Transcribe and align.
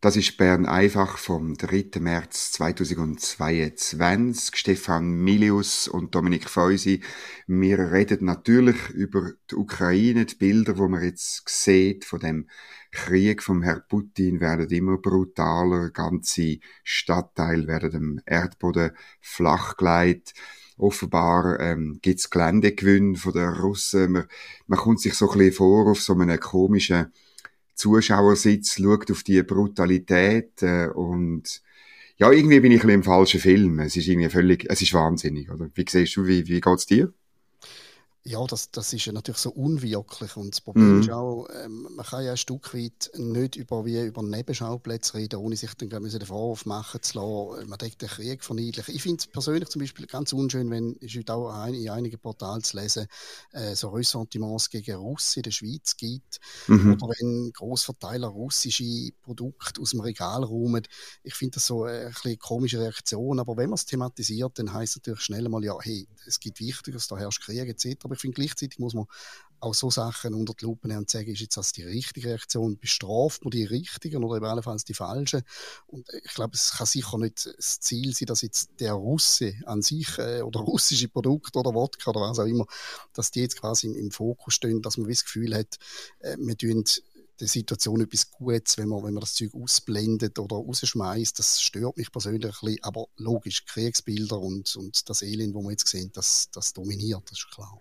Das 0.00 0.14
ist 0.14 0.36
Bern 0.36 0.64
einfach 0.64 1.18
vom 1.18 1.56
3. 1.56 1.98
März 1.98 2.52
2022. 2.52 4.54
Stefan 4.54 5.10
Milius 5.10 5.88
und 5.88 6.14
Dominik 6.14 6.48
Feusi. 6.48 7.02
Wir 7.48 7.90
reden 7.90 8.24
natürlich 8.24 8.90
über 8.90 9.32
die 9.50 9.56
Ukraine. 9.56 10.24
Die 10.24 10.36
Bilder, 10.36 10.74
die 10.74 10.82
man 10.82 11.02
jetzt 11.02 11.48
sieht 11.48 12.04
von 12.04 12.20
dem 12.20 12.48
Krieg 12.92 13.42
vom 13.42 13.64
Herrn 13.64 13.82
Putin 13.88 14.40
werden 14.40 14.70
immer 14.70 14.98
brutaler. 14.98 15.90
Ganze 15.90 16.58
Stadtteile 16.84 17.66
werden 17.66 17.90
dem 17.90 18.20
Erdboden 18.24 18.92
flachgelegt. 19.20 20.32
Offenbar 20.76 21.58
ähm, 21.58 21.98
gibt 22.02 22.20
es 22.20 22.30
Geländegewinn 22.30 23.16
von 23.16 23.32
den 23.32 23.48
Russen. 23.48 24.12
Man, 24.12 24.28
man 24.68 24.78
kommt 24.78 25.00
sich 25.00 25.14
so 25.14 25.28
ein 25.28 25.38
bisschen 25.38 25.54
vor 25.54 25.90
auf 25.90 26.00
so 26.00 26.12
einem 26.12 26.38
komischen 26.38 27.12
Zuschauersitz, 27.78 28.74
schaut 28.74 29.10
auf 29.10 29.22
die 29.22 29.42
Brutalität 29.42 30.62
äh, 30.62 30.88
und 30.88 31.62
ja, 32.18 32.32
irgendwie 32.32 32.60
bin 32.60 32.72
ich 32.72 32.80
ein 32.80 32.88
bisschen 32.88 33.00
im 33.00 33.04
falschen 33.04 33.40
Film. 33.40 33.78
Es 33.78 33.96
ist 33.96 34.08
irgendwie 34.08 34.28
völlig, 34.28 34.66
es 34.68 34.82
ist 34.82 34.92
wahnsinnig, 34.92 35.50
oder? 35.50 35.70
Wie 35.74 35.84
siehst 35.88 36.16
du, 36.16 36.26
wie, 36.26 36.46
wie 36.48 36.60
geht's 36.60 36.86
dir? 36.86 37.12
Ja, 38.28 38.44
das, 38.46 38.70
das 38.70 38.92
ist 38.92 39.06
ja 39.06 39.12
natürlich 39.12 39.38
so 39.38 39.50
unwirklich. 39.50 40.36
Und 40.36 40.54
das 40.54 40.60
Problem 40.60 40.96
mhm. 40.96 41.00
ist 41.00 41.10
auch, 41.10 41.48
ähm, 41.64 41.88
man 41.96 42.04
kann 42.04 42.24
ja 42.24 42.32
ein 42.32 42.36
Stück 42.36 42.74
weit 42.74 43.10
nicht 43.16 43.56
über, 43.56 43.86
wie 43.86 43.98
über 44.04 44.22
Nebenschauplätze 44.22 45.14
reden, 45.14 45.36
ohne 45.36 45.56
sich 45.56 45.72
dann 45.74 45.88
den 45.88 46.26
Vorwurf 46.26 46.66
machen 46.66 47.02
zu 47.02 47.18
lassen, 47.18 47.68
man 47.68 47.78
denkt 47.78 48.02
den 48.02 48.08
Krieg 48.08 48.44
verniedlichen. 48.44 48.94
Ich 48.94 49.02
finde 49.02 49.20
es 49.20 49.26
persönlich 49.26 49.70
zum 49.70 49.80
Beispiel 49.80 50.06
ganz 50.06 50.34
unschön, 50.34 50.70
wenn, 50.70 50.92
ist 50.96 51.16
heute 51.16 51.32
auch 51.32 51.48
ein, 51.48 51.72
in 51.72 51.88
einigen 51.88 52.18
Portalen 52.18 52.62
zu 52.62 52.76
lesen, 52.76 53.06
äh, 53.52 53.74
so 53.74 53.88
Ressentiments 53.88 54.68
gegen 54.68 54.96
Russen 54.96 55.38
in 55.38 55.42
der 55.44 55.50
Schweiz 55.50 55.96
gibt. 55.96 56.38
Mhm. 56.66 56.98
Oder 57.00 57.14
wenn 57.18 57.50
Großverteiler 57.54 58.28
russische 58.28 59.10
Produkte 59.22 59.80
aus 59.80 59.90
dem 59.90 60.00
Regal 60.00 60.44
räumen. 60.44 60.82
Ich 61.22 61.34
finde 61.34 61.54
das 61.54 61.66
so 61.66 61.84
eine, 61.84 62.12
eine 62.24 62.36
komische 62.36 62.80
Reaktion. 62.80 63.40
Aber 63.40 63.56
wenn 63.56 63.70
man 63.70 63.76
es 63.76 63.86
thematisiert, 63.86 64.58
dann 64.58 64.70
heißt 64.70 64.92
es 64.92 64.96
natürlich 64.96 65.20
schnell 65.20 65.48
mal, 65.48 65.64
ja, 65.64 65.74
hey, 65.80 66.06
es 66.26 66.38
gibt 66.40 66.60
Wichtigeres, 66.60 67.08
da 67.08 67.16
herrscht 67.16 67.42
Krieg 67.42 67.68
etc. 67.68 68.04
Aber 68.04 68.17
ich 68.18 68.22
finde, 68.22 68.34
gleichzeitig 68.34 68.78
muss 68.78 68.94
man 68.94 69.06
auch 69.60 69.74
so 69.74 69.90
Sachen 69.90 70.34
unter 70.34 70.54
die 70.54 70.64
Lupe 70.64 70.86
nehmen 70.88 71.00
und 71.00 71.10
sagen, 71.10 71.32
ist 71.32 71.40
jetzt 71.40 71.56
das 71.56 71.72
die 71.72 71.82
richtige 71.82 72.28
Reaktion? 72.28 72.78
Bestraft 72.78 73.44
man 73.44 73.50
die 73.50 73.64
richtigen 73.64 74.22
oder 74.22 74.46
allenfalls 74.46 74.84
die 74.84 74.94
falschen? 74.94 75.42
Und 75.86 76.08
ich 76.24 76.34
glaube, 76.34 76.54
es 76.54 76.72
kann 76.72 76.86
sicher 76.86 77.18
nicht 77.18 77.46
das 77.56 77.80
Ziel 77.80 78.14
sein, 78.14 78.26
dass 78.26 78.42
jetzt 78.42 78.70
der 78.78 78.92
Russe 78.92 79.54
an 79.66 79.82
sich 79.82 80.16
äh, 80.18 80.42
oder 80.42 80.60
russische 80.60 81.08
Produkte 81.08 81.58
oder 81.58 81.74
Wodka 81.74 82.10
oder 82.10 82.20
was 82.20 82.38
auch 82.38 82.46
immer, 82.46 82.66
dass 83.12 83.30
die 83.30 83.40
jetzt 83.40 83.60
quasi 83.60 83.88
im, 83.88 83.96
im 83.96 84.10
Fokus 84.10 84.54
stehen, 84.54 84.82
dass 84.82 84.96
man 84.96 85.08
das 85.08 85.24
Gefühl 85.24 85.54
hat, 85.54 85.78
äh, 86.20 86.36
wir 86.38 86.56
tun 86.56 86.84
der 87.40 87.48
Situation 87.48 88.00
etwas 88.00 88.30
Gutes, 88.32 88.78
wenn 88.78 88.88
man, 88.88 89.04
wenn 89.04 89.14
man 89.14 89.20
das 89.20 89.34
Zeug 89.34 89.54
ausblendet 89.54 90.40
oder 90.40 90.56
rausschmeißt. 90.56 91.38
Das 91.38 91.60
stört 91.60 91.96
mich 91.96 92.10
persönlich 92.10 92.44
ein 92.44 92.50
bisschen. 92.50 92.82
Aber 92.82 93.06
logisch, 93.16 93.64
Kriegsbilder 93.64 94.40
und, 94.40 94.74
und 94.74 95.08
das 95.08 95.22
Elend, 95.22 95.54
das 95.54 95.62
wir 95.62 95.70
jetzt 95.70 95.86
sehen, 95.86 96.10
das, 96.14 96.48
das 96.52 96.72
dominiert, 96.72 97.22
das 97.30 97.38
ist 97.38 97.50
klar. 97.52 97.78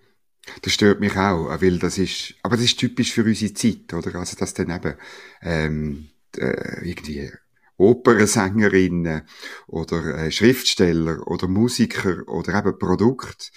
Das 0.61 0.73
stört 0.73 0.99
mich 0.99 1.15
auch, 1.15 1.49
weil 1.61 1.79
das 1.79 1.97
ist, 1.97 2.35
aber 2.43 2.55
das 2.55 2.65
ist 2.65 2.79
typisch 2.79 3.13
für 3.13 3.23
unsere 3.23 3.53
Zeit, 3.53 3.93
oder? 3.93 4.15
Also, 4.15 4.37
dass 4.37 4.53
dann 4.53 4.71
eben, 4.71 4.95
ähm, 5.41 6.09
äh, 6.37 6.87
irgendwie 6.87 7.31
Opernsängerinnen 7.77 9.21
oder 9.67 10.17
äh, 10.17 10.31
Schriftsteller 10.31 11.27
oder 11.27 11.47
Musiker 11.47 12.27
oder 12.27 12.57
eben 12.57 12.79
Produkt, 12.79 13.51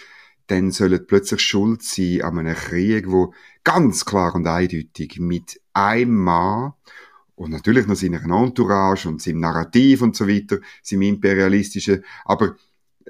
dann 0.47 0.73
sollen 0.73 1.07
plötzlich 1.07 1.41
schuld 1.41 1.83
sein 1.83 2.23
an 2.23 2.39
einem 2.39 2.57
Krieg, 2.57 3.11
wo 3.11 3.33
ganz 3.65 4.05
klar 4.05 4.35
und 4.35 4.47
eindeutig 4.47 5.19
mit 5.21 5.61
einem 5.73 6.17
Mann 6.17 6.73
und 7.37 7.53
natürlich 7.53 7.87
noch 7.87 7.97
seiner 7.97 8.23
Entourage 8.25 9.09
und 9.09 9.23
seinem 9.23 9.41
Narrativ 9.41 10.03
und 10.03 10.17
so 10.17 10.29
weiter, 10.29 10.59
seinem 10.83 11.03
imperialistischen, 11.03 12.05
aber 12.25 12.57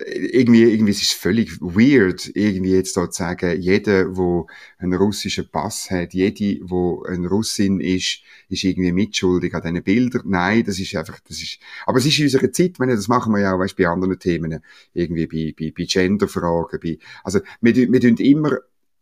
irgendwie, 0.07 0.63
irgendwie 0.63 0.93
ist 0.93 1.03
es 1.03 1.13
völlig 1.13 1.61
weird, 1.61 2.31
irgendwie 2.35 2.73
jetzt 2.73 2.97
da 2.97 3.11
zu 3.11 3.19
sagen, 3.19 3.61
jeder, 3.61 4.17
wo 4.17 4.47
einen 4.79 4.95
russischen 4.95 5.49
Pass 5.51 5.91
hat, 5.91 6.15
jede, 6.15 6.61
wo 6.63 7.03
ein 7.05 7.27
Russin 7.27 7.81
ist, 7.81 8.21
ist 8.49 8.65
irgendwie 8.65 8.93
mitschuldig 8.93 9.55
an 9.55 9.63
diesen 9.63 9.83
Bildern. 9.83 10.23
Nein, 10.27 10.65
das 10.65 10.79
ist 10.79 10.95
einfach, 10.95 11.21
das 11.21 11.43
ist, 11.43 11.59
aber 11.87 11.99
es 11.99 12.07
ist 12.07 12.19
in 12.19 12.25
unserer 12.25 12.51
Zeit, 12.53 12.79
meine, 12.79 12.95
das 12.97 13.09
machen 13.09 13.33
wir 13.33 13.41
ja 13.41 13.55
auch, 13.55 13.59
weißt, 13.59 13.77
bei 13.77 13.87
anderen 13.87 14.19
Themen, 14.19 14.61
irgendwie 14.95 15.27
bei, 15.27 15.55
bei, 15.59 15.73
bei 15.77 15.85
Genderfragen, 15.85 16.81
bei, 16.83 16.99
also, 17.25 17.41
wir, 17.61 17.75
wir 17.75 18.01
tun 18.01 18.17
immer 18.17 18.59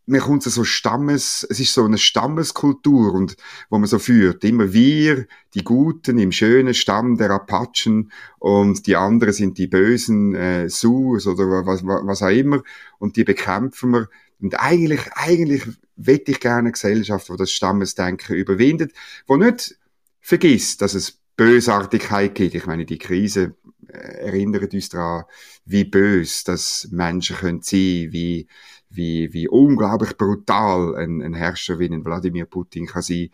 mir 0.08 0.20
kommt 0.20 0.42
so 0.42 0.64
Stammes, 0.64 1.46
es 1.48 1.60
ist 1.60 1.74
so 1.74 1.84
eine 1.84 1.98
Stammeskultur 1.98 3.12
und 3.12 3.36
wo 3.68 3.78
man 3.78 3.86
so 3.86 3.98
führt, 3.98 4.42
immer 4.42 4.72
wir, 4.72 5.26
die 5.54 5.62
Guten 5.62 6.18
im 6.18 6.32
schönen 6.32 6.72
Stamm 6.72 7.18
der 7.18 7.30
Apachen 7.30 8.10
und 8.38 8.86
die 8.86 8.96
anderen 8.96 9.34
sind 9.34 9.58
die 9.58 9.66
bösen 9.66 10.34
äh, 10.34 10.70
Sus 10.70 11.26
oder 11.26 11.66
was, 11.66 11.84
was 11.84 12.22
auch 12.22 12.28
immer 12.28 12.62
und 12.98 13.16
die 13.16 13.24
bekämpfen 13.24 13.90
wir 13.90 14.08
und 14.40 14.58
eigentlich, 14.58 15.00
eigentlich 15.12 15.62
wette 15.96 16.30
ich 16.30 16.40
gerne 16.40 16.60
eine 16.60 16.72
Gesellschaft, 16.72 17.28
wo 17.28 17.36
das 17.36 17.50
Stammesdenken 17.50 18.34
überwindet, 18.34 18.92
wo 19.26 19.36
nicht 19.36 19.76
vergisst, 20.20 20.80
dass 20.80 20.94
es 20.94 21.18
Bösartigkeit 21.36 22.34
gibt. 22.34 22.54
Ich 22.54 22.66
meine, 22.66 22.86
die 22.86 22.98
Krise 22.98 23.56
erinnert 23.88 24.74
uns 24.74 24.88
daran, 24.88 25.24
wie 25.64 25.84
bös 25.84 26.44
das 26.44 26.88
Menschen 26.90 27.36
können 27.36 27.62
sein, 27.62 28.08
wie 28.10 28.48
wie, 28.90 29.32
wie 29.32 29.48
unglaublich 29.48 30.16
brutal 30.16 30.96
ein, 30.96 31.22
ein 31.22 31.34
Herrscher 31.34 31.78
wie 31.78 31.90
ein 31.90 32.04
Wladimir 32.04 32.46
Putin 32.46 32.86
kann 32.86 33.02
sein. 33.02 33.30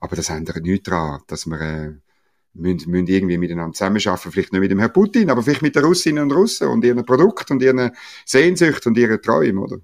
Aber 0.00 0.16
das 0.16 0.30
ändert 0.30 0.62
nichts 0.62 0.88
daran, 0.88 1.22
dass 1.26 1.46
wir 1.46 1.60
äh, 1.60 1.92
müssen, 2.54 2.90
müssen 2.90 3.06
irgendwie 3.06 3.38
miteinander 3.38 3.72
zusammenarbeiten. 3.72 4.30
Vielleicht 4.30 4.52
nicht 4.52 4.60
mit 4.60 4.70
dem 4.70 4.78
Herrn 4.78 4.92
Putin, 4.92 5.30
aber 5.30 5.42
vielleicht 5.42 5.62
mit 5.62 5.74
den 5.76 5.84
Russinnen 5.84 6.24
und 6.24 6.32
Russen 6.32 6.68
und 6.68 6.84
ihren 6.84 7.04
Produkten 7.04 7.54
und 7.54 7.62
ihren 7.62 7.90
Sehnsüchten 8.24 8.90
und 8.90 8.98
ihren 8.98 9.20
Träumen, 9.20 9.58
oder? 9.58 9.78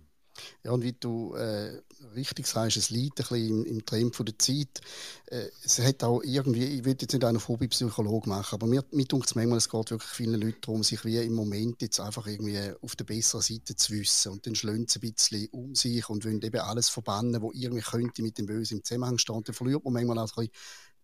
Ja, 0.64 0.72
und 0.72 0.82
wie 0.82 0.92
du 0.92 1.34
äh, 1.34 1.80
richtig 2.14 2.46
sagst, 2.46 2.76
es 2.76 2.90
liegt 2.90 3.20
ein 3.20 3.26
bisschen 3.28 3.64
im, 3.64 3.64
im 3.64 3.86
Trend 3.86 4.18
der 4.18 4.38
Zeit. 4.38 4.80
Äh, 5.26 5.48
es 5.64 5.78
hat 5.78 6.02
auch 6.02 6.22
irgendwie, 6.22 6.64
ich 6.64 6.84
will 6.84 6.96
jetzt 7.00 7.12
nicht 7.12 7.24
einen 7.24 7.46
Hobbypsychologe 7.46 8.28
machen, 8.28 8.54
aber 8.54 8.66
mir, 8.66 8.84
mir 8.90 9.04
denkt 9.04 9.26
es 9.26 9.34
manchmal, 9.34 9.58
es 9.58 9.68
geht 9.68 9.90
wirklich 9.90 10.10
vielen 10.10 10.40
Leuten 10.40 10.60
darum, 10.60 10.82
sich 10.82 11.04
wie 11.04 11.18
im 11.18 11.34
Moment 11.34 11.82
jetzt 11.82 12.00
einfach 12.00 12.26
irgendwie 12.26 12.58
auf 12.80 12.96
der 12.96 13.04
besseren 13.04 13.42
Seite 13.42 13.76
zu 13.76 13.92
wissen 13.92 14.32
und 14.32 14.46
dann 14.46 14.54
schlönt 14.54 14.90
sie 14.90 14.98
ein 15.00 15.12
bisschen 15.12 15.48
um 15.52 15.74
sich 15.74 16.08
und 16.08 16.24
wollen 16.24 16.42
eben 16.42 16.60
alles 16.60 16.88
verbannen, 16.88 17.40
wo 17.42 17.52
irgendwie 17.52 17.82
könnte 17.82 18.22
mit 18.22 18.38
dem 18.38 18.46
Bösen 18.46 18.78
im 18.78 18.84
Zusammenhang 18.84 19.18
stehen. 19.18 19.42
Dann 19.44 19.54
verliert 19.54 19.84
man 19.84 19.92
manchmal 19.94 20.18
auch 20.18 20.36
ein 20.36 20.46
bisschen 20.46 20.52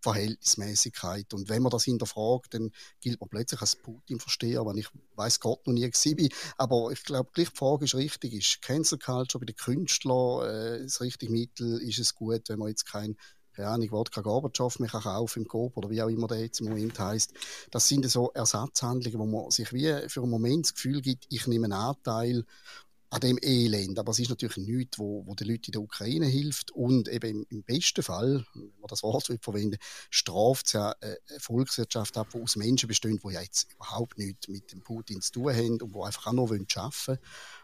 Verhältnismäßigkeit. 0.07 1.35
Und 1.35 1.49
wenn 1.49 1.63
man 1.63 1.71
das 1.71 1.85
hinterfragt, 1.85 2.55
dann 2.55 2.71
gilt 3.01 3.21
man 3.21 3.29
plötzlich 3.29 3.61
als 3.61 3.77
Putin-Versteher, 3.77 4.65
wenn 4.65 4.79
ich 4.79 4.89
weiß 5.17 5.41
Gott 5.41 5.67
noch 5.67 5.75
nie 5.75 5.83
war. 5.83 6.29
Aber 6.59 6.93
ich 6.93 7.03
glaube, 7.03 7.31
gleich 7.33 7.51
die 7.51 7.57
Frage 7.57 7.87
ist 7.87 7.95
richtig. 7.95 8.35
Ist 8.35 8.63
Cancel 8.63 8.99
Culture 8.99 9.41
bei 9.41 9.47
den 9.47 9.57
Künstlern 9.57 10.49
äh, 10.49 10.83
das 10.83 11.01
richtige 11.01 11.33
Mittel? 11.33 11.81
Ist 11.83 11.99
es 11.99 12.15
gut, 12.15 12.49
wenn 12.49 12.59
man 12.59 12.69
jetzt 12.69 12.87
kein 12.87 13.17
keine 13.57 13.69
Ahnung, 13.69 13.91
Wodka 13.91 14.21
Gorbatschow 14.21 14.79
mehr 14.81 14.91
kaufen 14.91 15.43
im 15.43 15.49
Coop 15.49 15.79
oder 15.79 15.89
wie 15.89 16.03
auch 16.03 16.09
immer 16.09 16.27
der 16.27 16.41
jetzt 16.41 16.61
im 16.61 16.69
Moment 16.69 16.99
heißt. 16.99 17.33
Das 17.71 17.89
sind 17.89 18.09
so 18.11 18.31
Ersatzhandlungen, 18.33 19.19
wo 19.19 19.25
man 19.25 19.51
sich 19.51 19.73
wie 19.73 20.09
für 20.09 20.21
einen 20.21 20.31
Moment 20.31 20.67
das 20.67 20.75
Gefühl 20.75 21.01
gibt, 21.01 21.27
ich 21.31 21.47
nehme 21.47 21.65
einen 21.65 21.73
Anteil 21.73 22.45
an 23.11 23.21
dem 23.21 23.39
Elend. 23.41 23.99
Aber 23.99 24.11
es 24.11 24.19
ist 24.19 24.31
natürlich 24.31 24.57
nichts, 24.57 24.99
wo, 24.99 25.25
wo 25.27 25.35
den 25.35 25.49
Leuten 25.49 25.67
in 25.67 25.73
der 25.73 25.83
Ukraine 25.83 26.27
hilft 26.27 26.71
und 26.73 27.09
eben 27.09 27.45
im, 27.51 27.63
besten 27.63 28.03
Fall, 28.03 28.45
wenn 28.55 28.73
man 28.81 28.89
das 28.89 29.03
Wort 29.03 29.27
verwenden 29.41 29.79
straft 30.11 30.67
es 30.67 30.73
ja 30.73 30.95
eine 31.01 31.17
Volkswirtschaft 31.39 32.17
ab, 32.17 32.29
die 32.33 32.41
aus 32.41 32.57
Menschen 32.57 32.89
besteht, 32.89 33.23
die 33.23 33.33
ja 33.33 33.41
jetzt 33.41 33.73
überhaupt 33.73 34.19
nichts 34.19 34.49
mit 34.49 34.73
dem 34.73 34.83
Putin 34.83 35.21
zu 35.21 35.33
tun 35.33 35.55
haben 35.55 35.81
und 35.81 35.95
die 35.95 36.01
einfach 36.01 36.27
auch 36.27 36.33
noch 36.33 36.51
arbeiten 36.51 36.67
wollen. 36.75 37.19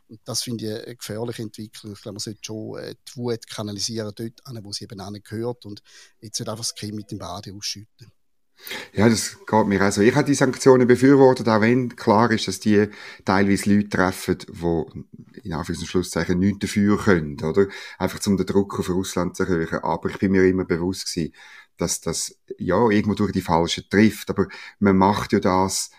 Und 0.09 0.21
das 0.25 0.43
finde 0.43 0.65
ich 0.65 0.85
eine 0.87 0.97
gefährliche 0.97 1.43
Entwicklung. 1.43 1.93
Ich 1.93 2.03
glaube, 2.03 2.15
man 2.15 2.21
sollte 2.21 2.41
schon 2.43 2.79
äh, 2.79 2.95
die 3.09 3.17
Wut 3.17 3.47
kanalisieren 3.49 4.13
dort 4.15 4.41
wo 4.65 4.73
sie 4.73 4.85
eben 4.85 5.23
gehört 5.23 5.65
und 5.67 5.83
jetzt 6.21 6.39
nicht 6.39 6.49
einfach 6.49 6.65
das 6.65 6.75
Kind 6.75 6.95
mit 6.95 7.11
dem 7.11 7.19
Bade 7.19 7.53
ausschütten. 7.53 8.13
Ja, 8.93 9.09
das 9.09 9.39
geht 9.47 9.67
mir 9.67 9.87
auch 9.87 9.91
so. 9.91 10.03
Ich 10.03 10.15
habe 10.15 10.27
die 10.27 10.35
Sanktionen 10.35 10.87
befürwortet, 10.87 11.49
auch 11.49 11.61
wenn 11.61 11.97
klar 11.97 12.31
ist, 12.31 12.49
dass 12.49 12.61
die 12.61 12.89
teilweise 13.25 13.75
Leute 13.75 13.89
treffen, 13.89 14.39
die 14.39 15.49
in 15.49 15.53
Anführungs- 15.53 15.81
und 15.81 15.87
Schlusszeichen 15.87 16.39
nichts 16.39 16.61
dafür 16.61 16.99
können, 16.99 17.41
oder? 17.43 17.67
Einfach 17.99 18.25
um 18.27 18.37
den 18.37 18.47
Druck 18.47 18.79
auf 18.79 18.89
Russland 18.89 19.37
zu 19.37 19.45
erhöhen. 19.45 19.69
Aber 19.83 20.09
ich 20.11 20.19
bin 20.19 20.33
mir 20.33 20.45
immer 20.45 20.65
bewusst 20.65 21.13
gewesen, 21.13 21.35
dass 21.77 22.01
das, 22.01 22.37
ja, 22.59 22.89
irgendwo 22.89 23.15
durch 23.15 23.33
die 23.33 23.41
Falschen 23.41 23.85
trifft. 23.91 24.31
Aber 24.31 24.47
man 24.79 24.97
macht 24.97 25.33
ja 25.33 25.41
das, 25.41 25.91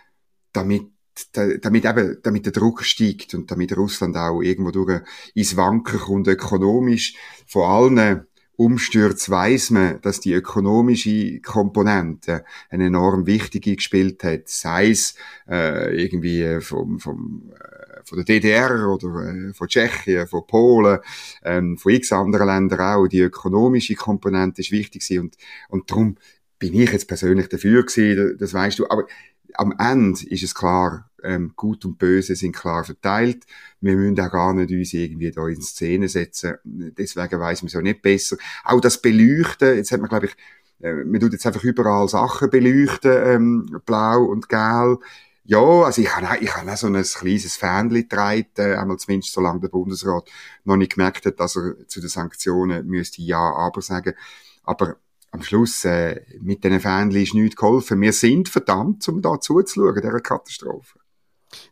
damit 0.53 0.93
damit 1.31 1.85
eben, 1.85 2.17
damit 2.23 2.45
der 2.45 2.53
Druck 2.53 2.83
steigt 2.83 3.33
und 3.35 3.51
damit 3.51 3.77
Russland 3.77 4.17
auch 4.17 4.41
irgendwo 4.41 4.71
durch 4.71 5.01
ins 5.35 5.55
Wanken 5.55 5.99
kommt, 5.99 6.27
ökonomisch, 6.27 7.15
von 7.45 7.63
allen 7.63 8.25
Umstürze 8.55 9.31
weiß 9.31 9.71
man, 9.71 9.99
dass 10.01 10.19
die 10.19 10.33
ökonomische 10.33 11.39
Komponente 11.39 12.45
eine 12.69 12.85
enorm 12.85 13.25
wichtige 13.25 13.75
gespielt 13.75 14.23
hat. 14.23 14.47
Sei 14.47 14.91
es 14.91 15.15
äh, 15.49 15.95
irgendwie 15.95 16.61
vom, 16.61 16.99
vom, 16.99 17.51
äh, 17.53 18.03
von 18.03 18.17
der 18.17 18.25
DDR 18.25 18.87
oder 18.89 19.25
äh, 19.25 19.53
von 19.53 19.67
Tschechien, 19.67 20.27
von 20.27 20.45
Polen, 20.45 20.99
ähm, 21.43 21.77
von 21.77 21.91
x 21.93 22.11
anderen 22.11 22.47
Ländern 22.47 22.79
auch. 22.79 23.07
Die 23.07 23.21
ökonomische 23.21 23.95
Komponente 23.95 24.61
ist 24.61 24.71
wichtig 24.71 25.01
gewesen 25.01 25.21
und, 25.21 25.37
und 25.69 25.89
darum 25.89 26.17
bin 26.59 26.75
ich 26.75 26.91
jetzt 26.91 27.07
persönlich 27.07 27.49
dafür 27.49 27.83
gewesen, 27.83 28.37
das 28.39 28.53
weißt 28.53 28.79
du. 28.79 28.89
Aber 28.89 29.05
am 29.55 29.73
Ende 29.77 30.25
ist 30.27 30.43
es 30.43 30.53
klar, 30.55 31.09
ähm, 31.23 31.53
Gut 31.55 31.85
und 31.85 31.97
Böse 31.97 32.35
sind 32.35 32.55
klar 32.55 32.83
verteilt. 32.83 33.45
Wir 33.81 33.95
müssen 33.95 34.19
auch 34.19 34.31
gar 34.31 34.53
nicht 34.53 34.71
uns 34.71 34.93
irgendwie 34.93 35.31
da 35.31 35.47
in 35.47 35.61
Szene 35.61 36.07
setzen. 36.07 36.55
Deswegen 36.63 37.39
weiß 37.39 37.63
man 37.63 37.67
es 37.67 37.75
auch 37.75 37.81
nicht 37.81 38.01
besser. 38.01 38.37
Auch 38.63 38.81
das 38.81 39.01
Beleuchten, 39.01 39.75
jetzt 39.75 39.91
hat 39.91 39.99
man, 39.99 40.09
glaube 40.09 40.27
ich, 40.27 40.35
äh, 40.81 40.93
man 40.93 41.19
tut 41.19 41.33
jetzt 41.33 41.45
einfach 41.47 41.63
überall 41.63 42.07
Sachen 42.07 42.49
beleuchten, 42.49 43.11
ähm, 43.11 43.81
blau 43.85 44.23
und 44.25 44.49
gelb. 44.49 44.99
Ja, 45.45 45.59
also 45.59 46.01
ich 46.01 46.15
habe 46.15 46.29
auch, 46.29 46.41
ich 46.41 46.55
habe 46.55 46.71
auch 46.71 46.77
so 46.77 46.87
ein 46.87 47.03
kleines 47.03 47.57
Fähnchen 47.57 47.89
getragen, 47.89 48.47
äh, 48.57 48.75
einmal 48.75 48.97
zumindest 48.97 49.33
solange 49.33 49.59
der 49.59 49.67
Bundesrat 49.67 50.29
noch 50.63 50.77
nicht 50.77 50.93
gemerkt 50.93 51.25
hat, 51.25 51.39
dass 51.39 51.57
er 51.57 51.87
zu 51.87 51.99
den 51.99 52.09
Sanktionen 52.09 52.87
müsste 52.87 53.21
Ja, 53.21 53.53
aber 53.53 53.81
sagen. 53.81 54.13
Aber 54.63 54.95
am 55.31 55.41
Schluss, 55.41 55.83
äh, 55.83 56.21
mit 56.39 56.63
diesen 56.63 56.79
Fähnchen 56.79 57.21
ist 57.21 57.33
nichts 57.33 57.55
geholfen. 57.57 57.99
Wir 57.99 58.13
sind 58.13 58.47
verdammt, 58.47 59.07
um 59.09 59.21
da 59.21 59.39
zuzuschauen, 59.39 59.95
dieser 59.95 60.19
Katastrophe. 60.21 60.99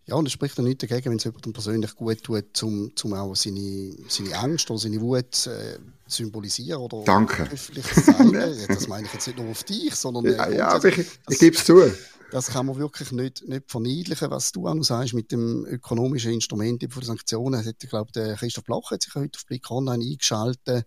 Ja, 0.06 0.16
und 0.16 0.26
es 0.26 0.32
spricht 0.32 0.58
ja 0.58 0.64
nichts 0.64 0.86
dagegen, 0.88 1.12
wenn 1.12 1.18
es 1.18 1.24
jemandem 1.24 1.54
persönlich 1.54 1.96
gut 1.96 2.24
tut, 2.24 2.64
um, 2.64 2.92
um 3.04 3.14
auch 3.14 3.36
seine, 3.36 3.96
seine 4.08 4.38
Angst 4.38 4.70
oder 4.70 4.80
seine 4.80 5.02
Wut 5.02 5.48
äh, 5.48 5.80
symbolisieren 6.08 6.82
oder 6.82 7.04
Danke. 7.04 7.44
öffentlich 7.52 7.86
zu 7.86 8.04
zeigen. 8.04 8.34
das 8.68 8.88
meine 8.88 9.08
ich 9.08 9.14
jetzt 9.14 9.28
nicht 9.28 9.40
nur 9.40 9.50
auf 9.50 9.64
dich, 9.64 9.96
sondern 9.96 10.26
äh, 10.26 10.36
ja, 10.36 10.50
ja, 10.50 10.68
aber 10.70 10.90
ich, 10.90 11.08
ich 11.30 11.40
gebe 11.40 11.56
es 11.56 11.66
zu. 11.66 11.82
Das 12.32 12.48
kann 12.48 12.66
man 12.66 12.78
wirklich 12.78 13.12
nicht, 13.12 13.46
nicht 13.48 13.70
verniedlichen, 13.70 14.32
was 14.32 14.54
du 14.54 14.66
auch 14.66 14.74
noch 14.74 14.86
sagst 14.86 15.14
mit 15.14 15.34
dem 15.34 15.66
ökonomischen 15.66 16.32
Instrument 16.32 16.82
von 16.90 17.04
Sanktionen. 17.04 17.66
Hat, 17.66 17.76
ich 17.84 17.90
glaube, 17.90 18.12
der 18.14 18.36
Christoph 18.36 18.64
Bloch 18.64 18.92
hat 18.92 19.04
sich 19.04 19.14
heute 19.16 19.38
auf 19.38 19.46
Blick 19.46 19.70
Online 19.70 20.04
eingeschaltet. 20.04 20.86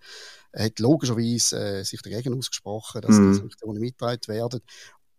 Er 0.52 0.64
hat 0.64 0.78
logischerweise 0.78 1.80
äh, 1.80 1.84
sich 1.84 2.00
dagegen 2.00 2.38
ausgesprochen, 2.38 3.02
dass 3.02 3.18
mm. 3.18 3.32
die 3.32 3.38
Sanktionen 3.38 3.80
mitgetragen 3.80 4.28
werden. 4.28 4.60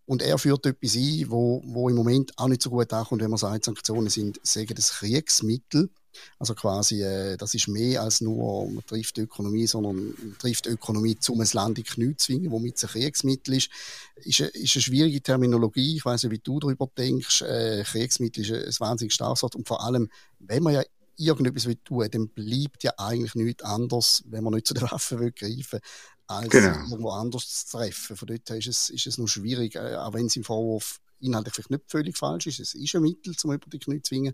Und 0.06 0.22
er 0.22 0.38
führt 0.38 0.66
etwas 0.66 0.96
ein, 0.96 1.26
wo, 1.30 1.62
wo 1.66 1.90
im 1.90 1.96
Moment 1.96 2.38
auch 2.38 2.48
nicht 2.48 2.62
so 2.62 2.70
gut 2.70 2.94
ankommt, 2.94 3.22
wenn 3.22 3.30
man 3.30 3.40
sagt, 3.40 3.66
Sanktionen 3.66 4.10
sind 4.10 4.40
sagen 4.44 4.76
das 4.76 4.92
Kriegsmittel. 4.94 5.90
Also 6.40 6.54
quasi, 6.54 7.02
äh, 7.02 7.38
das 7.38 7.54
ist 7.56 7.68
mehr 7.68 8.02
als 8.02 8.22
nur, 8.22 8.70
man 8.70 8.86
trifft 8.86 9.18
die 9.18 9.22
Ökonomie, 9.22 9.68
sondern 9.68 9.96
man 9.96 10.36
trifft 10.40 10.66
die 10.66 10.70
Ökonomie, 10.70 11.18
um 11.28 11.42
ein 11.42 11.50
Land 11.52 11.78
in 11.78 11.84
Knie 11.84 12.16
zu 12.16 12.28
zwingen, 12.28 12.52
womit 12.52 12.78
es 12.78 12.84
ein 12.84 12.90
Kriegsmittel 12.90 13.56
ist. 13.56 13.70
Ist 14.18 14.42
eine, 14.42 14.50
ist 14.50 14.76
eine 14.76 14.84
schwierige 14.84 15.22
Terminologie. 15.22 15.98
Ich 15.98 16.06
weiß 16.06 16.24
nicht, 16.24 16.32
wie 16.32 16.40
du 16.40 16.60
darüber 16.60 16.90
denkst. 16.98 17.42
Äh, 17.42 17.84
Kriegsmittel 17.84 18.44
ist 18.44 18.52
ein, 18.52 18.64
ein 18.64 18.80
wahnsinnig 18.80 19.14
starkes 19.14 19.44
Wort. 19.44 19.56
Und 19.56 19.68
vor 19.68 19.84
allem, 19.84 20.10
wenn 20.40 20.64
man 20.64 20.76
ja 20.76 20.84
irgendetwas 21.18 21.66
will 21.66 21.78
tun, 21.84 22.08
dann 22.12 22.28
bleibt 22.30 22.84
ja 22.84 22.92
eigentlich 22.98 23.36
nichts 23.36 23.64
anderes, 23.64 24.24
wenn 24.28 24.44
man 24.44 24.54
nicht 24.54 24.68
zu 24.68 24.74
den 24.74 24.84
Waffen 24.92 25.20
will 25.20 25.32
greifen 25.32 25.80
als 26.28 26.50
genau. 26.50 26.78
irgendwo 26.90 27.12
anders 27.12 27.66
zu 27.66 27.78
treffen. 27.78 28.16
Von 28.16 28.28
dort 28.28 28.50
her 28.50 28.58
ist 28.58 28.68
es, 28.68 28.90
ist 28.90 29.08
es 29.08 29.18
noch 29.18 29.28
schwierig, 29.28 29.76
äh, 29.76 29.96
auch 29.96 30.14
wenn 30.14 30.26
es 30.28 30.36
im 30.36 30.44
Vorwurf 30.44 31.00
inhaltlich 31.20 31.54
vielleicht 31.56 31.72
nicht 31.72 31.84
völlig 31.88 32.18
falsch 32.18 32.48
ist. 32.48 32.60
Es 32.60 32.74
ist 32.74 32.96
ein 32.96 33.02
Mittel, 33.02 33.34
um 33.44 33.54
über 33.54 33.70
die 33.70 33.80
Knie 33.80 34.02
zu 34.02 34.10
zwingen. 34.10 34.34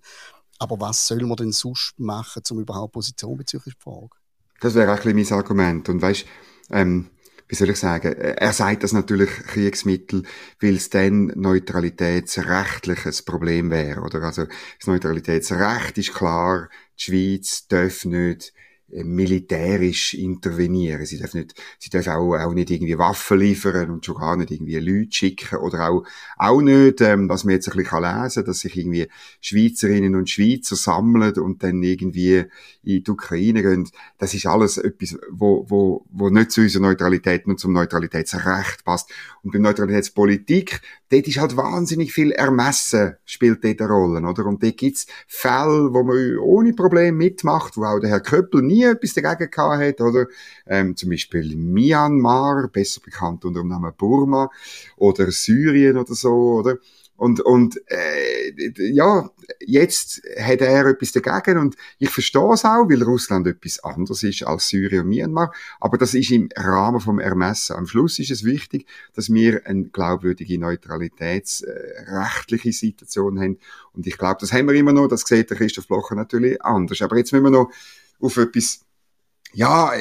Aber 0.59 0.79
was 0.79 1.07
soll 1.07 1.23
man 1.25 1.37
denn 1.37 1.51
sonst 1.51 1.93
machen, 1.97 2.43
um 2.51 2.59
überhaupt 2.59 2.93
Position 2.93 3.37
bezüglich 3.37 3.75
der 3.75 3.81
Frage? 3.81 4.15
Das 4.59 4.75
wäre 4.75 4.93
auch 4.93 5.03
ein 5.03 5.15
mein 5.15 5.31
Argument. 5.31 5.89
Und 5.89 6.01
weißt, 6.01 6.25
ähm, 6.69 7.09
wie 7.47 7.55
soll 7.55 7.69
ich 7.69 7.79
sagen, 7.79 8.13
er 8.13 8.53
sagt 8.53 8.83
das 8.83 8.93
natürlich 8.93 9.29
Kriegsmittel, 9.29 10.23
weil 10.61 10.75
es 10.75 10.89
dann 10.89 11.33
neutralitätsrechtliches 11.35 13.23
Problem 13.23 13.71
wäre, 13.71 14.01
oder? 14.01 14.21
Also, 14.21 14.45
das 14.45 14.87
Neutralitätsrecht 14.87 15.97
ist 15.97 16.13
klar, 16.13 16.69
die 16.97 17.03
Schweiz 17.03 17.67
darf 17.67 18.05
nicht 18.05 18.53
militärisch 19.03 20.13
intervenieren. 20.13 21.05
Sie 21.05 21.17
dürfen 21.17 21.41
nicht, 21.41 21.55
sie 21.79 21.89
dürfen 21.89 22.13
auch, 22.13 22.35
auch 22.35 22.53
nicht 22.53 22.69
irgendwie 22.71 22.97
Waffen 22.97 23.39
liefern 23.39 23.89
und 23.89 24.05
schon 24.05 24.15
gar 24.15 24.35
nicht 24.35 24.51
irgendwie 24.51 24.77
Leute 24.77 25.11
schicken 25.11 25.57
oder 25.59 25.89
auch, 25.89 26.03
auch 26.37 26.61
nicht, 26.61 27.01
ähm, 27.01 27.29
was 27.29 27.43
man 27.43 27.53
jetzt 27.53 27.69
ein 27.69 27.77
bisschen 27.77 28.01
lesen 28.01 28.35
kann, 28.35 28.45
dass 28.45 28.59
sich 28.59 28.77
irgendwie 28.77 29.07
Schweizerinnen 29.39 30.15
und 30.15 30.29
Schweizer 30.29 30.75
sammeln 30.75 31.33
und 31.35 31.63
dann 31.63 31.81
irgendwie 31.83 32.45
in 32.83 33.03
die 33.03 33.11
Ukraine 33.11 33.61
gehen. 33.61 33.89
Das 34.17 34.33
ist 34.33 34.45
alles 34.45 34.77
etwas, 34.77 35.17
wo, 35.29 35.65
wo, 35.69 36.05
wo 36.09 36.29
nicht 36.29 36.51
zu 36.51 36.61
unserer 36.61 36.83
Neutralität 36.83 37.45
und 37.45 37.59
zum 37.59 37.73
Neutralitätsrecht 37.73 38.83
passt. 38.83 39.11
Und 39.43 39.51
bei 39.51 39.59
Neutralitätspolitik, 39.59 40.81
dort 41.11 41.27
ist 41.27 41.37
halt 41.37 41.57
wahnsinnig 41.57 42.13
viel 42.13 42.31
Ermessen 42.31 43.15
spielt 43.25 43.63
dort 43.63 43.81
eine 43.81 43.89
Rolle, 43.89 44.27
oder? 44.27 44.45
Und 44.45 44.63
dort 44.63 44.77
gibt's 44.77 45.05
Fälle, 45.27 45.93
wo 45.93 46.03
man 46.03 46.37
ohne 46.39 46.73
Problem 46.73 47.17
mitmacht, 47.17 47.77
wo 47.77 47.83
auch 47.83 47.99
der 47.99 48.09
Herr 48.09 48.21
Köppel 48.21 48.61
nie 48.61 48.83
etwas 48.83 49.13
dagegen 49.13 49.51
gehabt 49.51 49.81
hat, 49.81 50.01
oder? 50.01 50.27
Ähm, 50.65 50.95
zum 50.95 51.09
Beispiel 51.09 51.55
Myanmar, 51.55 52.69
besser 52.69 53.01
bekannt 53.03 53.45
unter 53.45 53.61
dem 53.61 53.67
Namen 53.67 53.93
Burma, 53.97 54.49
oder 54.97 55.31
Syrien 55.31 55.97
oder 55.97 56.15
so, 56.15 56.59
oder? 56.59 56.77
Und, 57.21 57.39
und 57.39 57.79
äh, 57.85 58.51
ja, 58.91 59.29
jetzt 59.59 60.23
hat 60.39 60.61
er 60.61 60.87
etwas 60.87 61.11
dagegen 61.11 61.59
und 61.59 61.75
ich 61.99 62.09
verstehe 62.09 62.51
es 62.51 62.65
auch, 62.65 62.89
weil 62.89 63.03
Russland 63.03 63.45
etwas 63.45 63.77
anderes 63.83 64.23
ist 64.23 64.41
als 64.41 64.69
Syrien 64.69 65.01
und 65.01 65.09
Myanmar. 65.09 65.53
Aber 65.79 65.99
das 65.99 66.15
ist 66.15 66.31
im 66.31 66.49
Rahmen 66.55 66.99
vom 66.99 67.19
Ermessen. 67.19 67.75
Am 67.75 67.85
Schluss 67.85 68.17
ist 68.17 68.31
es 68.31 68.43
wichtig, 68.43 68.87
dass 69.13 69.31
wir 69.31 69.67
eine 69.67 69.83
glaubwürdige 69.83 70.57
neutralitätsrechtliche 70.57 72.73
Situation 72.73 73.39
haben. 73.39 73.59
Und 73.93 74.07
ich 74.07 74.17
glaube, 74.17 74.37
das 74.39 74.51
haben 74.51 74.67
wir 74.67 74.73
immer 74.73 74.93
noch. 74.93 75.07
Das 75.07 75.21
sieht 75.21 75.51
der 75.51 75.57
Christoph 75.57 75.87
Blocher 75.87 76.15
natürlich 76.15 76.59
anders. 76.63 77.03
Aber 77.03 77.17
jetzt 77.17 77.33
müssen 77.33 77.43
wir 77.43 77.51
noch 77.51 77.69
auf 78.19 78.35
etwas, 78.37 78.79
ja, 79.53 79.91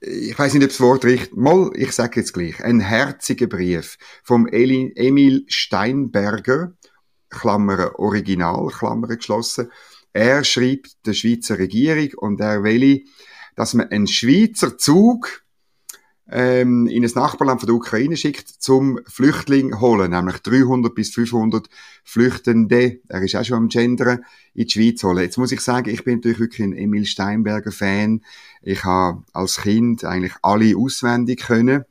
ich 0.00 0.38
weiß 0.38 0.54
nicht, 0.54 0.64
ob 0.64 0.70
das 0.70 0.80
Wort 0.80 1.04
richtig, 1.04 1.36
mal, 1.36 1.70
ich 1.74 1.92
sage 1.92 2.20
jetzt 2.20 2.32
gleich, 2.32 2.62
ein 2.62 2.80
herziger 2.80 3.46
Brief 3.46 3.96
vom 4.22 4.46
Emil 4.46 5.44
Steinberger, 5.48 6.72
Klammer 7.30 7.98
Original, 7.98 8.66
Klammer 8.68 9.08
geschlossen. 9.08 9.70
Er 10.12 10.44
schreibt 10.44 11.06
der 11.06 11.14
Schweizer 11.14 11.58
Regierung 11.58 12.10
und 12.16 12.40
er 12.40 12.64
will, 12.64 13.04
dass 13.56 13.74
man 13.74 13.88
einen 13.88 14.06
Schweizer 14.06 14.76
Zug 14.76 15.39
ähm, 16.32 16.86
in 16.86 17.04
ein 17.04 17.10
Nachbarland 17.14 17.60
von 17.60 17.66
der 17.66 17.74
Ukraine 17.74 18.16
schickt, 18.16 18.48
zum 18.48 19.00
Flüchtling 19.06 19.80
holen, 19.80 20.12
nämlich 20.12 20.38
300 20.38 20.94
bis 20.94 21.10
500 21.10 21.68
Flüchtende, 22.04 23.00
er 23.08 23.22
ist 23.22 23.34
auch 23.34 23.44
schon 23.44 23.56
am 23.56 23.68
Gendern, 23.68 24.24
in 24.54 24.66
die 24.66 24.70
Schweiz 24.70 25.02
holen. 25.02 25.24
Jetzt 25.24 25.38
muss 25.38 25.52
ich 25.52 25.60
sagen, 25.60 25.90
ich 25.90 26.04
bin 26.04 26.16
natürlich 26.16 26.38
wirklich 26.38 26.66
ein 26.66 26.76
Emil 26.76 27.04
Steinberger 27.04 27.72
Fan. 27.72 28.22
Ich 28.62 28.84
habe 28.84 29.24
als 29.32 29.62
Kind 29.62 30.04
eigentlich 30.04 30.34
alle 30.42 30.76
auswendig 30.76 31.40
können. 31.40 31.84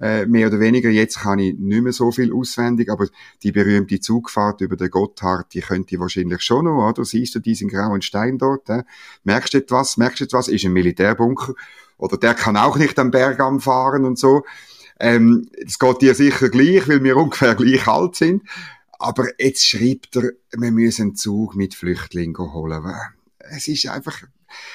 Äh, 0.00 0.26
mehr 0.26 0.48
oder 0.48 0.58
weniger. 0.58 0.90
Jetzt 0.90 1.20
kann 1.20 1.38
ich 1.38 1.54
nicht 1.56 1.82
mehr 1.82 1.92
so 1.92 2.10
viel 2.10 2.32
auswendig, 2.32 2.90
aber 2.90 3.06
die 3.44 3.52
berühmte 3.52 4.00
Zugfahrt 4.00 4.60
über 4.60 4.76
den 4.76 4.90
Gotthard, 4.90 5.54
die 5.54 5.60
könnte 5.60 5.94
ich 5.94 6.00
wahrscheinlich 6.00 6.42
schon 6.42 6.64
noch, 6.64 6.88
oder? 6.88 7.04
Siehst 7.04 7.36
du 7.36 7.38
diesen 7.38 7.68
grauen 7.68 8.02
Stein 8.02 8.38
dort? 8.38 8.68
Äh? 8.70 8.82
Merkst 9.22 9.54
du 9.54 9.58
etwas? 9.58 9.96
Merkst 9.96 10.20
du 10.20 10.24
etwas? 10.24 10.48
Ist 10.48 10.64
ein 10.64 10.72
Militärbunker 10.72 11.54
oder 11.96 12.16
der 12.16 12.34
kann 12.34 12.56
auch 12.56 12.76
nicht 12.76 12.98
am 12.98 13.10
Berg 13.10 13.40
anfahren 13.40 14.04
und 14.04 14.18
so. 14.18 14.44
Ähm, 15.00 15.48
das 15.62 15.78
geht 15.78 16.02
dir 16.02 16.14
sicher 16.14 16.48
gleich, 16.48 16.88
weil 16.88 17.02
wir 17.02 17.16
ungefähr 17.18 17.54
gleich 17.54 17.86
alt 17.86 18.16
sind. 18.16 18.42
Aber 18.98 19.26
jetzt 19.38 19.66
schreibt 19.66 20.16
er, 20.16 20.30
wir 20.52 20.70
müssen 20.70 21.02
einen 21.02 21.16
Zug 21.16 21.56
mit 21.56 21.74
Flüchtlingen 21.74 22.36
holen. 22.52 22.84
Es 23.38 23.68
ist 23.68 23.86
einfach, 23.88 24.22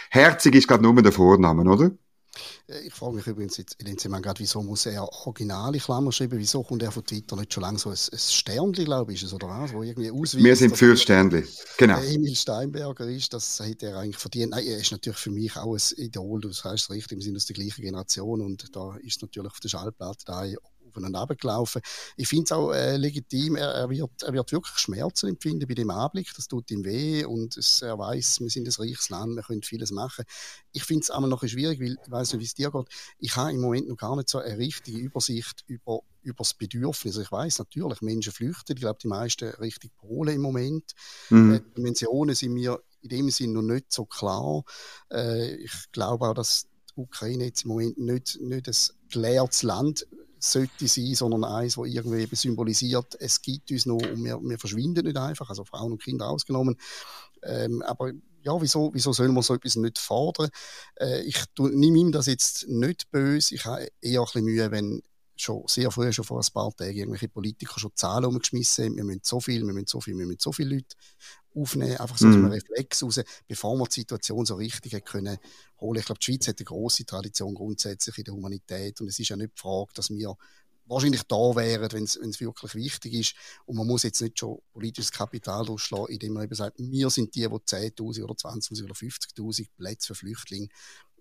herzig 0.09 0.55
ist 0.55 0.67
gerade 0.67 0.83
nur 0.83 1.01
der 1.01 1.11
Vorname, 1.11 1.69
oder? 1.69 1.91
Äh, 2.69 2.88
ich 2.88 2.93
frage 2.93 3.15
mich 3.15 3.27
übrigens 3.27 3.57
jetzt 3.57 3.75
in 3.79 3.85
dem 3.85 3.97
Zusammenhang 3.97 4.23
gerade, 4.23 4.39
wieso 4.39 4.61
muss 4.61 4.85
er 4.85 5.03
originale 5.25 5.79
Klammer 5.79 6.11
schreiben? 6.11 6.39
Wieso 6.39 6.63
kommt 6.63 6.83
er 6.83 6.91
von 6.91 7.03
Twitter 7.03 7.35
nicht 7.35 7.53
schon 7.53 7.61
lange 7.61 7.79
so 7.79 7.89
ein, 7.89 7.95
ein 7.95 8.17
Sternli, 8.17 8.85
glaube 8.85 9.13
ich, 9.13 9.21
ist 9.21 9.27
es, 9.27 9.33
oder 9.33 9.47
was? 9.47 9.73
Wo 9.73 9.83
irgendwie 9.83 10.11
ausweist, 10.11 10.43
Wir 10.43 10.55
sind 10.55 10.77
für 10.77 10.95
Sternli, 10.95 11.45
genau. 11.77 11.99
Emil 11.99 12.35
Steinberger 12.35 13.07
ist, 13.07 13.33
das 13.33 13.59
hätte 13.59 13.88
er 13.88 13.97
eigentlich 13.97 14.17
verdient. 14.17 14.51
Nein, 14.51 14.65
er 14.65 14.77
ist 14.77 14.91
natürlich 14.91 15.19
für 15.19 15.31
mich 15.31 15.55
auch 15.57 15.73
ein 15.73 15.97
Idol, 15.97 16.41
du 16.41 16.51
sagst 16.51 16.85
es 16.85 16.89
richtig, 16.89 17.17
wir 17.17 17.23
sind 17.23 17.35
aus 17.35 17.45
der 17.45 17.55
gleichen 17.55 17.81
Generation 17.81 18.41
und 18.41 18.75
da 18.75 18.95
ist 18.97 19.21
natürlich 19.21 19.51
auf 19.51 19.59
der 19.59 19.69
Schallplatte 19.69 20.25
da 20.25 20.45
aufeinander 20.89 21.22
abgelaufen. 21.22 21.81
Ich 22.17 22.27
finde 22.27 22.46
es 22.46 22.51
auch 22.51 22.72
äh, 22.72 22.98
legitim, 22.98 23.55
er, 23.55 23.69
er, 23.69 23.89
wird, 23.89 24.24
er 24.24 24.34
wird 24.34 24.51
wirklich 24.51 24.77
Schmerzen 24.77 25.29
empfinden 25.29 25.67
bei 25.67 25.74
dem 25.74 25.89
Anblick, 25.89 26.31
das 26.36 26.48
tut 26.48 26.69
ihm 26.72 26.84
weh 26.84 27.24
und 27.25 27.58
es, 27.58 27.81
er 27.81 27.98
weiß, 27.98 28.41
wir 28.41 28.50
sind 28.50 28.67
ein 28.67 28.74
reiches 28.74 29.10
Land, 29.10 29.36
wir 29.36 29.43
können 29.43 29.63
vieles 29.63 29.91
machen. 29.91 30.25
Ich 30.72 30.84
finde 30.84 31.03
es 31.03 31.10
aber 31.10 31.27
noch 31.27 31.46
schwierig, 31.48 31.79
weil 31.79 31.98
ich 32.03 32.12
weiß 32.12 32.34
nicht, 32.34 32.41
wie 32.41 32.46
es 32.46 32.53
dir 32.53 32.72
geht. 32.72 32.88
Ich 33.19 33.36
habe 33.36 33.51
im 33.51 33.62
Moment 33.62 33.88
noch 33.88 33.98
gar 33.98 34.15
nicht 34.15 34.29
so 34.29 34.39
eine 34.39 34.58
richtige 34.58 34.98
Übersicht 34.98 35.63
über 35.67 36.01
über 36.22 36.39
das 36.39 36.53
Bedürfnis. 36.53 37.17
Ich 37.17 37.31
weiß 37.31 37.60
natürlich, 37.60 38.01
Menschen 38.01 38.34
flüchten. 38.34 38.74
Ich 38.74 38.81
glaube, 38.81 39.00
die 39.01 39.08
meisten 39.08 39.50
Richtung 39.55 39.91
Polen 39.98 40.36
im 40.36 40.41
Moment. 40.41 40.93
Mhm. 41.29 41.53
Äh, 41.53 41.60
die 41.60 41.74
Dimensionen 41.75 42.36
sind 42.36 42.53
mir 42.53 42.81
in 43.01 43.10
dem 43.10 43.29
Sinne 43.29 43.53
noch 43.53 43.62
nicht 43.62 43.91
so 43.91 44.05
klar. 44.05 44.63
Äh, 45.12 45.55
ich 45.55 45.91
glaube 45.91 46.27
auch, 46.27 46.34
dass 46.34 46.67
Ukraine 46.96 47.46
jetzt 47.46 47.63
im 47.63 47.69
Moment 47.69 47.98
nicht, 47.98 48.39
nicht 48.41 48.67
ein 48.67 48.75
gelehrtes 49.10 49.63
Land 49.63 50.08
sollte 50.39 50.88
sein, 50.88 51.15
sondern 51.15 51.43
eins, 51.43 51.75
das 51.75 51.86
irgendwie 51.86 52.22
eben 52.22 52.36
symbolisiert, 52.36 53.15
es 53.19 53.41
gibt 53.41 53.72
uns 53.72 53.86
noch 53.86 53.98
und 53.98 54.24
wir, 54.24 54.39
wir 54.41 54.60
verschwinden 54.60 55.05
nicht 55.05 55.17
einfach, 55.17 55.50
also 55.50 55.65
Frauen 55.65 55.93
und 55.93 56.03
Kinder 56.03 56.29
ausgenommen. 56.29 56.75
Ähm, 57.43 57.81
aber 57.81 58.12
ja, 58.41 58.62
wieso, 58.62 58.91
wieso 58.93 59.13
soll 59.13 59.29
man 59.29 59.43
so 59.43 59.53
etwas 59.53 59.75
nicht 59.75 59.98
fordern? 59.98 60.50
Äh, 60.96 61.22
ich 61.24 61.43
nehme 61.58 61.98
ihm 61.98 62.12
das 62.12 62.27
jetzt 62.27 62.67
nicht 62.67 63.12
böse. 63.12 63.55
Ich 63.55 63.65
habe 63.65 63.88
eher 64.01 64.22
ein 64.22 64.25
bisschen 64.25 64.46
Mühe, 64.46 64.72
wenn 64.72 65.01
schon 65.41 65.63
sehr 65.67 65.91
früh, 65.91 66.12
schon 66.12 66.25
vor 66.25 66.39
ein 66.39 66.53
paar 66.53 66.75
Tagen, 66.75 66.98
irgendwelche 66.98 67.29
Politiker 67.29 67.79
schon 67.79 67.91
Zahlen 67.96 68.25
umgeschmissen 68.25 68.86
haben. 68.86 68.98
Wir 68.98 69.03
müssen 69.03 69.22
so 69.24 69.39
viel, 69.39 69.65
wir 69.65 69.74
müssen 69.74 69.88
so 69.88 70.01
viel, 70.01 70.17
wir 70.17 70.25
müssen 70.25 70.39
so 70.39 70.51
viele 70.51 70.75
Leute 70.75 70.96
aufnehmen, 71.55 71.98
einfach 71.98 72.17
so 72.17 72.27
mm. 72.27 72.29
aus 72.29 72.36
einem 72.36 72.46
Reflex 72.51 73.03
raus, 73.03 73.22
bevor 73.48 73.77
wir 73.77 73.86
die 73.86 74.01
Situation 74.01 74.46
so 74.46 74.55
richtig 74.55 75.03
können 75.05 75.38
holen. 75.79 76.00
Ich 76.00 76.05
glaube, 76.05 76.19
die 76.19 76.25
Schweiz 76.25 76.48
hat 76.48 76.60
eine 76.60 76.65
große 76.65 77.05
Tradition 77.05 77.53
grundsätzlich 77.55 78.17
in 78.17 78.24
der 78.25 78.34
Humanität 78.34 79.01
und 79.01 79.08
es 79.08 79.19
ist 79.19 79.29
ja 79.29 79.36
nicht 79.36 79.53
die 79.55 79.62
Frage, 79.62 79.91
dass 79.93 80.10
wir 80.10 80.36
wahrscheinlich 80.89 81.24
da 81.24 81.55
wären, 81.55 81.91
wenn 81.91 82.03
es 82.03 82.39
wirklich 82.39 82.75
wichtig 82.75 83.13
ist. 83.13 83.36
Und 83.65 83.77
man 83.77 83.88
muss 83.88 84.03
jetzt 84.03 84.22
nicht 84.22 84.39
schon 84.39 84.60
politisches 84.74 85.12
Kapital 85.12 85.65
durchschlagen, 85.65 86.08
indem 86.08 86.34
man 86.34 86.43
eben 86.43 86.55
sagt, 86.55 86.79
wir 86.79 87.10
sind 87.10 87.36
die, 87.36 87.41
die 87.41 87.48
10.000 87.48 88.24
oder 88.24 88.34
20.000 88.34 88.84
oder 88.86 88.93
50.000 88.93 89.67
Plätze 89.77 90.08
für 90.08 90.15
Flüchtlinge 90.15 90.67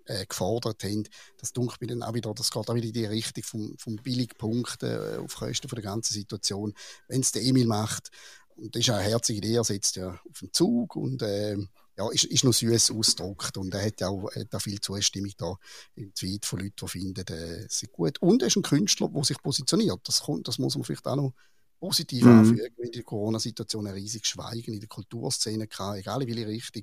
äh, 0.08 0.26
gefordert 0.26 0.82
haben. 0.84 1.04
Das 1.38 1.52
dunkelt 1.52 1.80
mir 1.80 1.88
dann 1.88 2.02
auch 2.02 2.14
wieder, 2.14 2.32
das 2.34 2.50
geht 2.50 2.68
auch 2.68 2.74
wieder 2.74 2.86
in 2.86 2.92
die 2.92 3.04
Richtung 3.04 3.44
vom, 3.44 3.78
vom 3.78 3.96
Billigpunkt 3.96 4.82
äh, 4.82 5.18
auf 5.18 5.36
Kosten 5.36 5.68
von 5.68 5.76
der 5.76 5.84
ganzen 5.84 6.14
Situation. 6.14 6.74
Wenn 7.06 7.20
es 7.20 7.32
der 7.32 7.42
Emil 7.42 7.66
macht, 7.66 8.10
und 8.56 8.74
das 8.74 8.80
ist 8.80 8.90
eine 8.90 9.02
herzige 9.02 9.38
Idee, 9.38 9.54
er 9.54 9.64
sitzt 9.64 9.96
ja 9.96 10.18
auf 10.28 10.38
dem 10.40 10.52
Zug 10.52 10.96
und 10.96 11.22
äh, 11.22 11.56
ja, 11.96 12.10
ist, 12.10 12.24
ist 12.24 12.44
noch 12.44 12.52
süß 12.52 12.92
ausgedruckt 12.92 13.56
und 13.56 13.74
er 13.74 13.84
hat 13.84 14.00
ja 14.00 14.08
auch, 14.08 14.34
hat 14.34 14.54
auch 14.54 14.60
viel 14.60 14.80
Zustimmung 14.80 15.32
da 15.36 15.56
im 15.94 16.12
Tweet 16.14 16.44
von 16.44 16.60
Leuten, 16.60 16.74
die 16.80 16.88
finden, 16.88 17.24
äh, 17.28 17.66
ist 17.66 17.92
gut. 17.92 18.20
Und 18.20 18.42
er 18.42 18.48
ist 18.48 18.56
ein 18.56 18.62
Künstler, 18.62 19.08
der 19.08 19.24
sich 19.24 19.40
positioniert. 19.42 20.00
Das, 20.04 20.22
kommt, 20.22 20.48
das 20.48 20.58
muss 20.58 20.76
man 20.76 20.84
vielleicht 20.84 21.06
auch 21.06 21.16
noch 21.16 21.34
positiv 21.78 22.24
mhm. 22.24 22.38
anfügen. 22.38 22.74
In 22.78 22.92
der 22.92 23.02
Corona-Situation 23.02 23.86
ein 23.86 23.94
riesiges 23.94 24.28
Schweigen 24.28 24.74
in 24.74 24.80
der 24.80 24.88
Kulturszene 24.88 25.66
gehabt, 25.66 25.98
egal 25.98 26.22
in 26.22 26.28
welche 26.28 26.46
Richtung. 26.46 26.82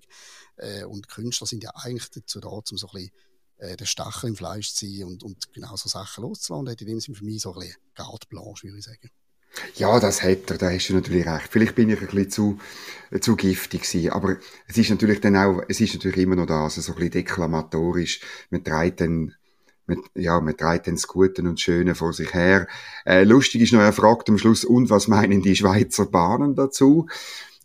Äh, 0.57 0.83
und 0.85 1.07
Künstler 1.07 1.47
sind 1.47 1.63
ja 1.63 1.71
eigentlich 1.75 2.09
dazu 2.09 2.39
da, 2.39 2.49
um 2.49 2.63
so 2.63 2.87
ein 2.87 2.93
bisschen 2.93 3.11
äh, 3.57 3.77
den 3.77 3.87
Stachel 3.87 4.29
im 4.29 4.35
Fleisch 4.35 4.69
zu 4.69 4.75
ziehen 4.77 5.07
und, 5.07 5.23
und 5.23 5.51
genau 5.53 5.75
so 5.75 5.89
Sachen 5.89 6.23
loszulassen. 6.23 6.67
Und 6.67 6.69
hat 6.69 6.81
in 6.81 6.87
dem 6.87 6.99
Sinne 6.99 7.17
für 7.17 7.25
mich 7.25 7.41
so 7.41 7.53
ein 7.53 7.59
bisschen 7.59 7.77
Carte 7.93 8.27
Blanche, 8.27 8.63
würde 8.63 8.79
ich 8.79 8.85
sagen. 8.85 9.09
Ja, 9.75 9.99
das 9.99 10.21
hat 10.21 10.51
er, 10.51 10.57
da 10.57 10.69
hast 10.69 10.89
du 10.89 10.93
natürlich 10.93 11.25
recht. 11.25 11.47
Vielleicht 11.49 11.75
bin 11.75 11.89
ich 11.89 11.99
ein 11.99 12.07
bisschen 12.07 12.29
zu, 12.29 12.59
äh, 13.11 13.19
zu 13.19 13.35
giftig 13.35 13.83
gewesen, 13.83 14.11
aber 14.11 14.37
es 14.67 14.77
ist 14.77 14.89
natürlich 14.89 15.21
dann 15.21 15.35
auch, 15.35 15.61
es 15.69 15.79
ist 15.79 15.93
natürlich 15.93 16.17
immer 16.17 16.35
noch 16.35 16.45
das, 16.45 16.75
so 16.75 16.91
ein 16.91 16.95
bisschen 16.95 17.11
deklamatorisch. 17.11 18.21
Man 18.49 18.63
trägt 18.63 19.01
dann, 19.01 19.33
man, 19.87 20.01
ja, 20.15 20.39
man 20.39 20.57
trägt 20.57 20.87
dann 20.87 20.95
das 20.95 21.07
Gute 21.07 21.41
und 21.41 21.59
Schöne 21.59 21.95
vor 21.95 22.13
sich 22.13 22.33
her. 22.33 22.67
Äh, 23.05 23.23
lustig 23.23 23.61
ist 23.61 23.73
noch, 23.73 23.81
er 23.81 23.93
fragt 23.93 24.29
am 24.29 24.37
Schluss, 24.37 24.65
und 24.65 24.89
was 24.89 25.07
meinen 25.07 25.41
die 25.41 25.55
Schweizer 25.55 26.05
Bahnen 26.05 26.55
dazu? 26.55 27.07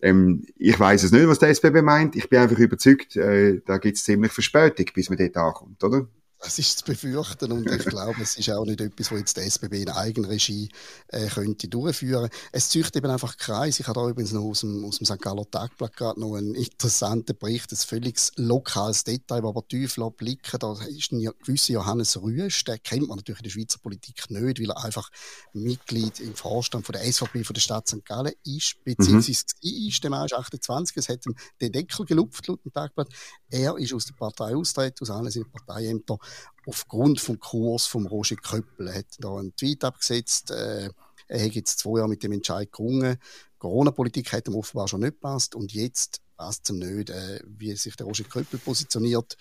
Ähm, 0.03 0.45
ich 0.57 0.79
weiß 0.79 1.03
es 1.03 1.13
nicht, 1.13 1.29
was 1.29 1.39
der 1.39 1.51
SBB 1.51 1.83
meint. 1.83 2.17
Ich 2.17 2.29
bin 2.29 2.41
einfach 2.41 2.59
überzeugt, 2.59 3.17
äh, 3.17 3.61
da 3.67 3.79
gibt 3.79 3.97
es 3.97 4.05
ziemlich 4.05 4.33
Verspätung, 4.33 4.87
bis 4.95 5.11
man 5.11 5.19
dort 5.19 5.37
ankommt, 5.37 5.83
oder? 5.85 6.07
Das 6.43 6.59
ist 6.59 6.79
zu 6.79 6.85
befürchten 6.87 7.53
und 7.53 7.71
ich 7.71 7.85
glaube, 7.85 8.23
es 8.23 8.39
ist 8.39 8.49
auch 8.51 8.65
nicht 8.65 8.81
etwas, 8.81 9.13
was 9.13 9.19
jetzt 9.19 9.37
die 9.37 9.43
SBB 9.43 9.83
in 9.83 9.91
Eigenregie 9.91 10.71
äh, 11.09 11.27
könnte 11.27 11.69
durchführen. 11.69 12.31
Es 12.51 12.71
züchtet 12.71 12.97
eben 12.97 13.11
einfach 13.11 13.37
Kreis. 13.37 13.79
Ich 13.79 13.87
habe 13.87 14.01
da 14.01 14.09
übrigens 14.09 14.33
noch 14.33 14.45
aus 14.45 14.61
dem, 14.61 14.83
aus 14.87 14.97
dem 14.97 15.05
St. 15.05 15.21
Galler 15.21 15.49
Tagblatt 15.51 15.95
gerade 15.95 16.19
noch 16.19 16.37
einen 16.37 16.55
interessanten 16.55 17.37
Bericht, 17.37 17.71
ein 17.73 17.77
völlig 17.77 18.19
lokales 18.37 19.05
Detail, 19.05 19.45
aber 19.45 19.69
tief 19.69 19.97
blicken. 20.17 20.59
Da 20.59 20.73
ist 20.89 21.13
ein 21.13 21.29
gewisser 21.45 21.75
Johannes 21.75 22.21
Rüesch, 22.21 22.65
den 22.65 22.83
kennt 22.83 23.09
man 23.09 23.19
natürlich 23.19 23.41
in 23.41 23.45
der 23.45 23.51
Schweizer 23.51 23.79
Politik 23.79 24.31
nicht, 24.31 24.61
weil 24.61 24.71
er 24.71 24.83
einfach 24.83 25.11
Mitglied 25.53 26.21
im 26.21 26.35
Vorstand 26.35 26.87
von 26.87 26.95
der 26.95 27.05
SVP 27.05 27.45
von 27.45 27.53
der 27.53 27.61
Stadt 27.61 27.87
St. 27.87 28.03
Gallen 28.07 28.33
ist, 28.47 28.83
beziehungsweise 28.83 29.45
mhm. 29.63 29.89
ist, 29.89 30.03
der 30.03 30.11
Mann 30.11 30.25
ist 30.25 30.33
28, 30.33 30.97
es 30.97 31.09
hat 31.11 31.27
ihm 31.27 31.35
den 31.61 31.73
Deckel 31.73 32.07
gelupft, 32.07 32.49
laut 32.49 32.65
dem 32.65 32.73
Tagblatt. 32.73 33.09
Er 33.51 33.77
ist 33.77 33.93
aus 33.93 34.07
der 34.07 34.15
Partei 34.15 34.57
austreten, 34.57 35.03
aus 35.03 35.11
allen 35.11 35.31
seinen 35.31 35.51
Parteiämtern 35.51 36.17
aufgrund 36.67 37.21
vom 37.21 37.41
Kurs 37.41 37.87
von 37.87 38.07
Roger 38.07 38.37
Köppel. 38.37 38.89
Er 38.89 38.99
hat 38.99 39.07
da 39.19 39.37
einen 39.37 39.55
Tweet 39.57 39.85
abgesetzt, 39.85 40.51
äh, 40.51 40.91
er 41.29 41.45
hat 41.45 41.53
jetzt 41.53 41.79
zwei 41.79 41.99
Jahre 41.99 42.09
mit 42.09 42.23
dem 42.23 42.33
Entscheid 42.33 42.71
gerungen. 42.73 43.19
Corona-Politik 43.59 44.33
hat 44.33 44.49
ihm 44.49 44.57
offenbar 44.57 44.89
schon 44.89 45.01
nicht 45.01 45.15
gepasst 45.15 45.55
und 45.55 45.73
jetzt 45.73 46.21
passt 46.37 46.65
es 46.65 46.71
ihm 46.71 46.79
nicht, 46.79 47.11
äh, 47.11 47.41
wie 47.47 47.77
sich 47.77 47.97
der 47.97 48.07
Roger 48.07 48.25
Köppel 48.25 48.59
positioniert. 48.59 49.37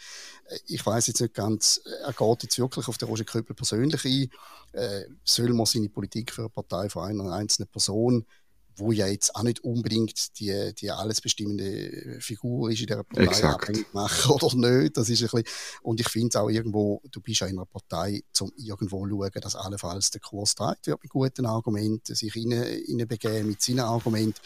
Äh, 0.46 0.60
ich 0.68 0.86
weiß 0.86 1.08
jetzt 1.08 1.22
nicht 1.22 1.34
ganz, 1.34 1.82
äh, 1.86 2.04
er 2.04 2.14
geht 2.14 2.44
jetzt 2.44 2.60
wirklich 2.60 2.88
auf 2.88 2.98
den 2.98 3.08
Roger 3.08 3.24
Köppel 3.24 3.56
persönlich 3.56 4.04
ein. 4.06 4.30
Äh, 4.74 5.06
soll 5.24 5.54
man 5.54 5.66
seine 5.66 5.90
Politik 5.90 6.32
für 6.34 6.42
eine 6.42 6.50
Partei 6.50 6.90
von 6.90 7.04
einer 7.04 7.32
einzelnen 7.32 7.70
Person 7.70 8.26
wo 8.80 8.92
ja 8.92 9.08
jetzt 9.08 9.36
auch 9.36 9.44
nicht 9.44 9.64
unbedingt 9.64 10.40
die, 10.40 10.74
die 10.76 10.92
alles 10.92 11.22
bestimmende 11.22 12.18
Figur 12.20 12.72
ist 12.72 12.82
in 12.82 12.88
der 12.88 13.04
Partei 13.04 13.44
abhängig 13.44 13.94
machen 13.94 14.32
oder 14.42 14.56
nicht. 14.56 14.98
Das 14.98 15.10
ist 15.10 15.22
ein 15.22 15.30
bisschen, 15.30 15.44
und 15.84 16.00
ich 16.00 16.10
finde 16.10 16.30
es 16.30 16.36
auch 16.36 16.50
irgendwo, 16.50 17.02
du 17.12 17.22
bist 17.22 17.42
ja 17.42 17.48
in 17.48 17.58
einer 17.58 17.66
Partei, 17.66 18.24
um 18.40 18.52
irgendwo 18.58 19.06
zu 19.06 19.10
schauen, 19.10 19.42
dass 19.42 19.56
allenfalls 19.56 20.12
der 20.12 20.22
Kurs 20.22 20.56
trägt 20.56 20.88
wird 20.88 21.02
mit 21.02 21.12
guten 21.12 21.46
Argumenten, 21.46 22.16
sich 22.16 22.34
hineinbegeben 22.34 23.48
mit 23.48 23.62
seinen 23.62 23.82
Argumenten. 23.82 24.40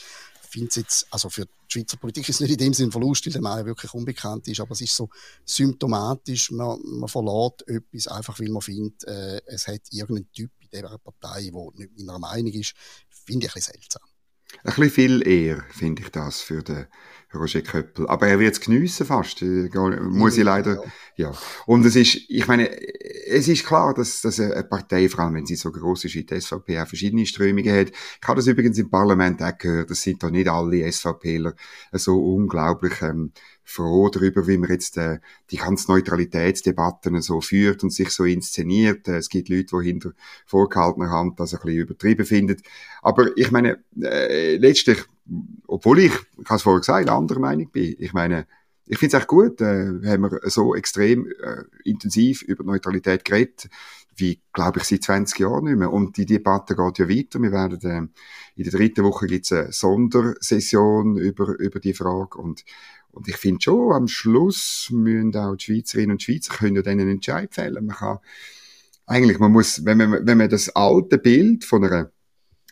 Ich 0.44 0.50
finde 0.50 0.70
es 0.70 0.76
jetzt, 0.76 1.08
also 1.10 1.30
für 1.30 1.46
die 1.46 1.52
Schweizer 1.68 1.98
Politik 1.98 2.30
ist 2.30 2.36
es 2.36 2.42
nicht 2.42 2.52
in 2.52 2.58
dem 2.58 2.74
Sinne 2.74 2.90
ein 2.90 2.92
Verlust, 2.92 3.26
weil 3.26 3.34
der 3.34 3.42
Mann 3.42 3.66
wirklich 3.66 3.92
unbekannt 3.94 4.48
ist, 4.48 4.60
aber 4.60 4.74
es 4.74 4.82
ist 4.82 4.96
so 4.96 5.10
symptomatisch, 5.46 6.52
man, 6.52 6.80
man 6.84 7.10
verlässt 7.10 7.68
etwas 7.68 8.08
einfach, 8.08 8.40
weil 8.40 8.50
man 8.50 8.62
findet, 8.62 9.04
äh, 9.06 9.42
es 9.48 9.68
hat 9.68 9.82
irgendeinen 9.90 10.32
Typ 10.32 10.52
in 10.60 10.70
dieser 10.72 10.98
Partei, 11.00 11.50
der 11.50 11.70
nicht 11.74 11.98
meiner 11.98 12.20
Meinung 12.20 12.54
ist, 12.54 12.76
finde 13.10 13.48
ich 13.48 13.52
ein 13.52 13.56
bisschen 13.56 13.74
seltsam. 13.74 14.13
Ein 14.64 14.74
bisschen 14.76 14.90
viel 14.90 15.28
eher, 15.28 15.64
finde 15.70 16.04
ich 16.04 16.10
das, 16.10 16.42
für 16.42 16.62
den 16.62 16.88
Roger 17.34 17.62
Köppel. 17.62 18.08
Aber 18.08 18.28
er 18.28 18.40
wird 18.40 18.54
es 18.54 18.62
geniessen 18.62 19.06
fast, 19.06 19.42
äh, 19.42 19.70
muss 20.02 20.38
ich 20.38 20.44
leider, 20.44 20.84
ja. 21.16 21.32
Und 21.66 21.86
es 21.86 21.96
ist, 21.96 22.20
ich 22.28 22.48
meine, 22.48 22.70
es 23.28 23.48
ist 23.48 23.66
klar, 23.66 23.94
dass, 23.94 24.22
dass 24.22 24.40
eine 24.40 24.64
Partei, 24.64 25.10
vor 25.10 25.22
allem 25.22 25.36
wenn 25.36 25.46
sie 25.46 25.56
so 25.56 25.72
groß 25.72 26.06
ist 26.06 26.16
wie 26.16 26.24
die 26.24 26.40
SVP, 26.40 26.80
auch 26.80 26.88
verschiedene 26.88 27.26
Strömungen 27.26 27.76
hat. 27.76 27.90
Ich 27.90 28.28
habe 28.28 28.38
das 28.38 28.48
übrigens 28.48 28.78
im 28.78 28.90
Parlament 28.90 29.42
auch 29.42 29.58
gehört, 29.58 29.90
das 29.90 30.02
sind 30.02 30.22
doch 30.22 30.30
nicht 30.30 30.48
alle 30.48 30.92
SVPler 30.92 31.56
so 31.94 32.20
unglaublich 32.20 33.02
ähm, 33.02 33.32
froh 33.64 34.10
darüber, 34.10 34.48
wie 34.48 34.58
man 34.58 34.70
jetzt 34.70 34.98
äh, 34.98 35.20
die 35.52 35.58
ganzen 35.58 35.92
Neutralitätsdebatten 35.92 37.22
so 37.22 37.42
führt 37.42 37.84
und 37.84 37.92
sich 37.92 38.10
so 38.10 38.26
inszeniert. 38.26 39.08
Äh, 39.08 39.18
es 39.18 39.30
gibt 39.30 39.50
Leute, 39.50 39.78
die 39.80 39.86
hinter 39.86 40.12
vorgehaltener 40.46 41.10
Hand 41.10 41.40
das 41.40 41.54
ein 41.54 41.62
bisschen 41.62 41.82
übertrieben 41.82 42.26
finden. 42.26 42.62
Aber 43.02 43.36
ich 43.38 43.52
meine, 43.52 43.84
äh, 44.02 44.58
letztlich, 44.58 45.04
obwohl 45.68 46.00
ich, 46.00 46.14
ich 46.14 46.46
habe 46.46 46.56
es 46.56 46.62
vorher 46.64 46.82
gesagt, 46.82 47.10
anderer 47.10 47.40
Meinung 47.40 47.70
bin, 47.72 47.96
ich 47.98 48.14
meine, 48.14 48.48
ich 48.86 48.98
finde 49.00 49.16
es 49.16 49.22
echt 49.22 49.28
gut, 49.28 49.62
äh, 49.62 49.86
haben 50.06 50.24
wir 50.24 50.40
so 50.50 50.76
extrem 50.76 51.28
äh, 51.28 51.64
intensiv 51.86 52.42
über 52.42 52.64
Neutralität 52.64 53.24
geredet, 53.24 53.70
wie, 54.16 54.42
glaube 54.52 54.80
ich, 54.80 54.86
seit 54.86 55.04
20 55.04 55.40
Jahren 55.40 55.66
nicht 55.66 55.78
mehr. 55.78 55.92
Und 55.92 56.18
die 56.18 56.26
Debatte 56.26 56.76
geht 56.76 57.00
ja 57.00 57.10
weiter. 57.10 57.42
Wir 57.42 57.52
werden, 57.52 57.82
äh, 57.84 58.08
in 58.56 58.64
der 58.64 58.74
dritten 58.74 59.04
Woche 59.06 59.26
gibt 59.28 59.46
es 59.46 59.52
eine 59.52 59.72
Sondersession 59.72 61.18
über, 61.18 61.58
über 61.60 61.80
die 61.80 61.94
Frage. 61.94 62.38
Und, 62.38 62.66
und 63.14 63.28
ich 63.28 63.38
finde 63.38 63.62
schon, 63.62 63.94
am 63.94 64.08
Schluss 64.08 64.90
müssen 64.92 65.36
auch 65.36 65.56
die 65.56 65.66
Schweizerinnen 65.66 66.12
und 66.12 66.24
Schweizer 66.24 66.54
können 66.56 66.76
ja 66.76 66.82
dann 66.82 67.00
einen 67.00 67.10
Entscheid 67.10 67.54
fällen. 67.54 67.86
Man 67.86 67.96
kann, 67.96 68.18
eigentlich, 69.06 69.38
man 69.38 69.52
muss, 69.52 69.86
wenn 69.86 69.98
man, 70.00 70.26
wenn 70.26 70.38
man 70.38 70.50
das 70.50 70.70
alte 70.76 71.20
Bild 71.20 71.64
von 71.64 71.86
einer 71.86 72.12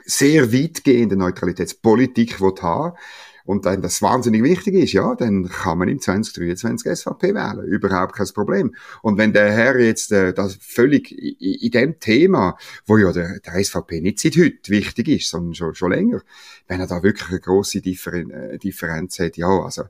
sehr 0.03 0.51
weitgehenden 0.51 1.19
Neutralitätspolitik 1.19 2.39
haben 2.39 2.97
und 3.45 3.65
dann 3.67 3.83
das 3.83 4.01
wahnsinnig 4.01 4.41
wichtig 4.41 4.73
ist, 4.75 4.93
ja, 4.93 5.13
dann 5.13 5.47
kann 5.47 5.77
man 5.77 5.89
im 5.89 5.99
2023 5.99 6.91
SVP 6.91 7.35
wählen. 7.35 7.63
Überhaupt 7.65 8.15
kein 8.15 8.27
Problem. 8.33 8.75
Und 9.03 9.19
wenn 9.19 9.33
der 9.33 9.51
Herr 9.51 9.79
jetzt 9.79 10.11
äh, 10.11 10.33
das 10.33 10.57
völlig 10.59 11.11
in, 11.11 11.35
in 11.39 11.71
dem 11.71 11.99
Thema, 11.99 12.57
wo 12.87 12.97
ja 12.97 13.11
der, 13.11 13.39
der 13.41 13.63
SVP 13.63 14.01
nicht 14.01 14.19
seit 14.19 14.37
heute 14.37 14.69
wichtig 14.69 15.07
ist, 15.07 15.29
sondern 15.29 15.53
schon, 15.53 15.75
schon 15.75 15.91
länger, 15.91 16.21
wenn 16.67 16.79
er 16.79 16.87
da 16.87 17.03
wirklich 17.03 17.29
eine 17.29 17.39
grosse 17.39 17.79
Differen 17.81 18.31
äh, 18.31 18.57
Differenz 18.57 19.19
hat, 19.19 19.37
ja, 19.37 19.47
also 19.47 19.83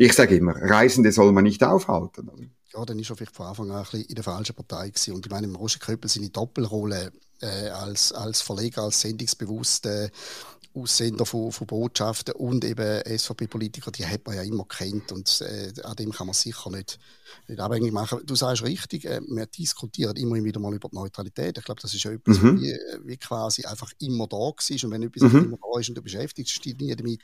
ich 0.00 0.12
sage 0.12 0.36
immer, 0.36 0.54
Reisende 0.54 1.10
soll 1.10 1.32
man 1.32 1.42
nicht 1.42 1.62
aufhalten. 1.64 2.28
Oder? 2.28 2.44
Ja, 2.72 2.84
dann 2.84 3.00
ist 3.00 3.10
er 3.10 3.16
vielleicht 3.16 3.34
von 3.34 3.46
Anfang 3.46 3.70
an 3.72 3.78
ein 3.78 3.82
bisschen 3.82 4.04
in 4.04 4.14
der 4.14 4.22
falschen 4.22 4.54
Partei 4.54 4.90
gewesen. 4.90 5.14
Und 5.14 5.26
ich 5.26 5.32
meine, 5.32 5.52
Roger 5.52 5.80
Köppel 5.80 6.08
seine 6.08 6.30
Doppelrolle 6.30 7.10
äh, 7.40 7.68
als, 7.70 8.12
als 8.12 8.40
Verleger, 8.40 8.82
als 8.82 9.00
sendungsbewusster 9.00 10.10
Aussender 10.74 11.26
von, 11.26 11.50
von 11.50 11.66
Botschaften 11.66 12.34
und 12.34 12.64
eben 12.64 13.02
SVP-Politiker, 13.04 13.90
die 13.90 14.06
hat 14.06 14.26
man 14.26 14.36
ja 14.36 14.42
immer 14.42 14.64
kennt 14.64 15.12
und 15.12 15.40
äh, 15.40 15.72
an 15.82 15.96
dem 15.96 16.12
kann 16.12 16.26
man 16.26 16.34
sicher 16.34 16.70
nicht, 16.70 16.98
nicht 17.48 17.58
abhängig 17.58 17.92
machen. 17.92 18.20
Du 18.24 18.34
sagst 18.34 18.62
richtig, 18.62 19.04
äh, 19.04 19.20
wir 19.26 19.46
diskutieren 19.46 20.16
immer 20.16 20.36
wieder 20.42 20.60
mal 20.60 20.74
über 20.74 20.88
die 20.88 20.96
Neutralität. 20.96 21.58
Ich 21.58 21.64
glaube, 21.64 21.80
das 21.80 21.94
ist 21.94 22.02
ja 22.04 22.12
etwas, 22.12 22.40
mhm. 22.40 22.60
wie, 22.60 22.78
wie, 23.04 23.16
quasi 23.16 23.64
einfach 23.64 23.92
immer 23.98 24.26
da 24.26 24.36
war. 24.36 24.50
Und 24.50 24.90
wenn 24.90 25.02
etwas 25.02 25.32
mhm. 25.32 25.44
immer 25.44 25.58
da 25.60 25.80
ist 25.80 25.88
und 25.88 25.94
du 25.96 26.02
beschäftigst 26.02 26.64
dich 26.64 26.76
nie 26.78 26.94
damit, 26.94 27.22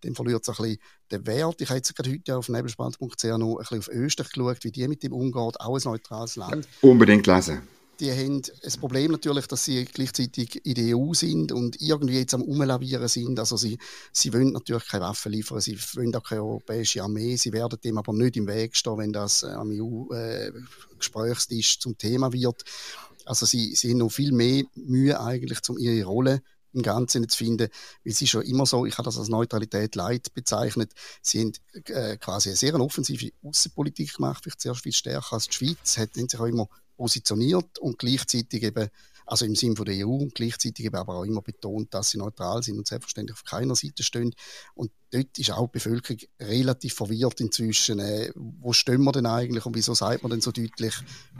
dann 0.00 0.14
verliert 0.14 0.42
es 0.42 0.48
ein 0.48 0.62
bisschen 0.62 0.78
den 1.10 1.26
Wert. 1.26 1.60
Ich 1.60 1.68
habe 1.68 1.78
jetzt 1.78 1.94
gerade 1.94 2.10
heute 2.10 2.36
auf 2.36 2.48
nebelspannend.ch 2.48 3.24
noch 3.24 3.56
ein 3.56 3.58
bisschen 3.58 3.78
auf 3.78 3.88
Österreich 3.88 4.30
geschaut, 4.30 4.64
wie 4.64 4.72
die 4.72 4.88
mit 4.88 5.02
dem 5.02 5.12
umgeht, 5.12 5.60
auch 5.60 5.76
ein 5.76 5.82
neutrales 5.84 6.36
Land. 6.36 6.68
Ja, 6.82 6.88
unbedingt 6.88 7.26
lesen 7.26 7.62
die 8.00 8.12
haben 8.12 8.42
das 8.62 8.76
Problem 8.76 9.10
natürlich, 9.10 9.46
dass 9.46 9.64
sie 9.64 9.84
gleichzeitig 9.84 10.64
in 10.64 10.74
der 10.74 10.96
EU 10.96 11.14
sind 11.14 11.52
und 11.52 11.80
irgendwie 11.80 12.18
jetzt 12.18 12.34
am 12.34 12.42
Umlavieren 12.42 13.08
sind. 13.08 13.38
Also 13.40 13.56
sie, 13.56 13.78
sie 14.12 14.32
wollen 14.32 14.52
natürlich 14.52 14.86
keine 14.86 15.04
Waffen 15.04 15.32
liefern, 15.32 15.60
sie 15.60 15.76
wollen 15.94 16.14
auch 16.14 16.22
keine 16.22 16.42
europäische 16.42 17.02
Armee, 17.02 17.36
sie 17.36 17.52
werden 17.52 17.80
dem 17.82 17.98
aber 17.98 18.12
nicht 18.12 18.36
im 18.36 18.46
Weg 18.46 18.76
stehen, 18.76 18.98
wenn 18.98 19.12
das 19.12 19.42
am 19.42 19.70
EU-Gesprächstisch 19.72 21.76
äh, 21.76 21.80
zum 21.80 21.98
Thema 21.98 22.32
wird. 22.32 22.62
Also 23.24 23.46
sie, 23.46 23.74
sie 23.74 23.90
haben 23.90 23.98
noch 23.98 24.10
viel 24.10 24.32
mehr 24.32 24.64
Mühe 24.74 25.20
eigentlich, 25.20 25.58
um 25.68 25.76
ihre 25.76 26.06
Rolle 26.06 26.40
im 26.72 26.82
Ganzen 26.82 27.28
zu 27.28 27.36
finden, 27.36 27.68
weil 28.04 28.12
sie 28.12 28.26
schon 28.26 28.42
immer 28.42 28.66
so, 28.66 28.86
ich 28.86 28.96
habe 28.96 29.06
das 29.06 29.18
als 29.18 29.28
Neutralität 29.28 29.96
Leid 29.96 30.32
bezeichnet, 30.34 30.92
sie 31.22 31.40
haben 31.40 31.52
äh, 31.86 32.16
quasi 32.18 32.50
eine 32.50 32.56
sehr 32.56 32.78
offensive 32.78 33.30
Außenpolitik 33.42 34.14
gemacht, 34.14 34.44
vielleicht 34.44 34.60
sehr 34.60 34.74
viel 34.74 34.92
stärker 34.92 35.32
als 35.32 35.48
die 35.48 35.54
Schweiz, 35.54 35.98
hat 35.98 36.14
sich 36.14 36.38
auch 36.38 36.46
immer 36.46 36.68
positioniert 36.98 37.78
und 37.78 37.98
gleichzeitig 37.98 38.64
eben, 38.64 38.88
also 39.24 39.44
im 39.44 39.54
Sinne 39.54 39.74
der 39.84 40.06
EU, 40.06 40.26
gleichzeitig 40.34 40.84
eben 40.84 40.96
aber 40.96 41.16
auch 41.16 41.24
immer 41.24 41.42
betont, 41.42 41.94
dass 41.94 42.10
sie 42.10 42.18
neutral 42.18 42.62
sind 42.62 42.76
und 42.76 42.88
selbstverständlich 42.88 43.36
auf 43.36 43.44
keiner 43.44 43.76
Seite 43.76 44.02
stehen. 44.02 44.34
Und 44.74 44.90
dort 45.12 45.38
ist 45.38 45.52
auch 45.52 45.68
die 45.68 45.78
Bevölkerung 45.78 46.18
relativ 46.40 46.94
verwirrt 46.94 47.40
inzwischen. 47.40 48.00
Äh, 48.00 48.32
wo 48.34 48.72
stehen 48.72 49.04
wir 49.04 49.12
denn 49.12 49.26
eigentlich 49.26 49.64
und 49.64 49.76
wieso 49.76 49.94
sagt 49.94 50.22
man 50.22 50.30
denn 50.30 50.40
so 50.40 50.50
deutlich, 50.50 50.94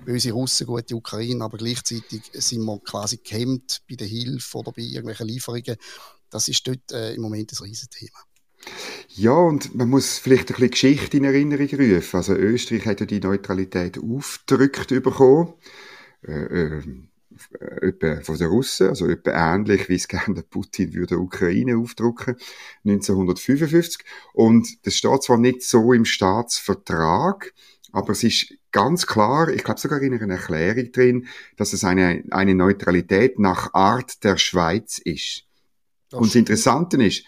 böse 0.05 0.31
Russen, 0.31 0.67
gute 0.67 0.95
Ukraine, 0.95 1.45
aber 1.45 1.59
gleichzeitig 1.59 2.23
sind 2.35 2.65
wir 2.65 2.79
quasi 2.81 3.19
gehemmt 3.19 3.83
bei 3.89 3.97
der 3.97 4.07
Hilfe 4.07 4.59
oder 4.59 4.73
bei 4.73 4.83
irgendwelchen 4.83 5.27
Lieferungen. 5.27 5.77
Das 6.31 6.47
ist 6.47 6.67
dort 6.67 6.93
äh, 6.93 7.15
im 7.15 7.23
Moment 7.23 7.53
ein 7.53 7.65
Riesenthema. 7.65 8.19
Ja, 9.19 9.33
und 9.33 9.75
man 9.75 9.91
muss 9.91 10.19
vielleicht 10.19 10.43
ein 10.43 10.55
bisschen 10.55 10.71
Geschichte 10.71 11.17
in 11.17 11.25
Erinnerung 11.25 11.67
rufen. 11.67 12.17
Also 12.17 12.35
Österreich 12.35 12.87
hat 12.87 13.01
ja 13.01 13.07
die 13.07 13.19
Neutralität 13.19 13.99
aufgedrückt 13.99 14.91
bekommen. 14.91 15.55
Äh, 16.23 16.33
äh, 16.33 16.83
etwa 17.81 18.21
von 18.23 18.39
den 18.39 18.47
Russen, 18.47 18.89
also 18.89 19.09
etwa 19.09 19.55
ähnlich, 19.55 19.89
wie 19.89 19.97
es 19.97 20.07
gerne 20.07 20.45
Putin 20.45 20.95
würde 20.95 21.17
der 21.17 21.19
Ukraine 21.19 21.79
aufdrucken, 21.79 22.37
1955. 22.85 24.05
Und 24.35 24.87
das 24.87 24.95
steht 24.95 25.25
zwar 25.25 25.39
nicht 25.39 25.63
so 25.63 25.93
im 25.93 26.05
Staatsvertrag, 26.05 27.55
aber 27.91 28.11
es 28.11 28.23
ist 28.23 28.55
ganz 28.71 29.09
klar, 29.09 29.49
ich 29.49 29.65
glaube 29.65 29.81
sogar 29.81 30.01
in 30.01 30.15
einer 30.15 30.35
Erklärung 30.35 30.93
drin, 30.93 31.27
dass 31.57 31.73
es 31.73 31.83
eine, 31.83 32.23
eine 32.31 32.55
Neutralität 32.55 33.41
nach 33.41 33.75
Art 33.75 34.23
der 34.23 34.37
Schweiz 34.37 34.99
ist. 34.99 35.45
Das 36.11 36.21
und 36.21 36.29
das 36.29 36.37
Interessante 36.37 37.03
ist, 37.05 37.25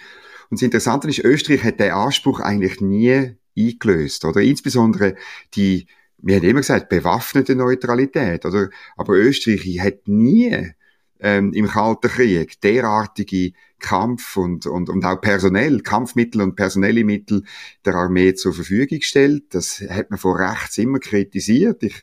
und 0.51 0.61
das 0.61 0.63
Interessante 0.63 1.09
ist, 1.09 1.21
Österreich 1.21 1.63
hat 1.65 1.81
den 1.81 1.93
Anspruch 1.93 2.41
eigentlich 2.41 2.81
nie 2.81 3.37
eingelöst, 3.57 4.25
oder? 4.25 4.41
Insbesondere 4.41 5.17
die, 5.55 5.87
wir 6.19 6.37
haben 6.37 6.45
immer 6.45 6.61
gesagt, 6.61 6.89
bewaffnete 6.89 7.55
Neutralität, 7.55 8.45
oder? 8.45 8.71
Aber 8.97 9.15
Österreich 9.15 9.79
hat 9.81 10.09
nie 10.09 10.73
ähm, 11.21 11.53
im 11.53 11.69
Kalten 11.69 12.09
Krieg 12.09 12.61
derartige 12.61 13.53
Kampf 13.79 14.37
und, 14.37 14.67
und, 14.67 14.89
und 14.89 15.05
auch 15.05 15.21
personell, 15.21 15.81
Kampfmittel 15.81 16.43
und 16.43 16.57
personelle 16.57 17.05
Mittel 17.05 17.45
der 17.85 17.95
Armee 17.95 18.35
zur 18.35 18.53
Verfügung 18.53 18.99
gestellt. 18.99 19.45
Das 19.51 19.81
hat 19.89 20.11
man 20.11 20.19
von 20.19 20.37
rechts 20.37 20.79
immer 20.79 20.99
kritisiert. 20.99 21.83
Ich, 21.83 22.03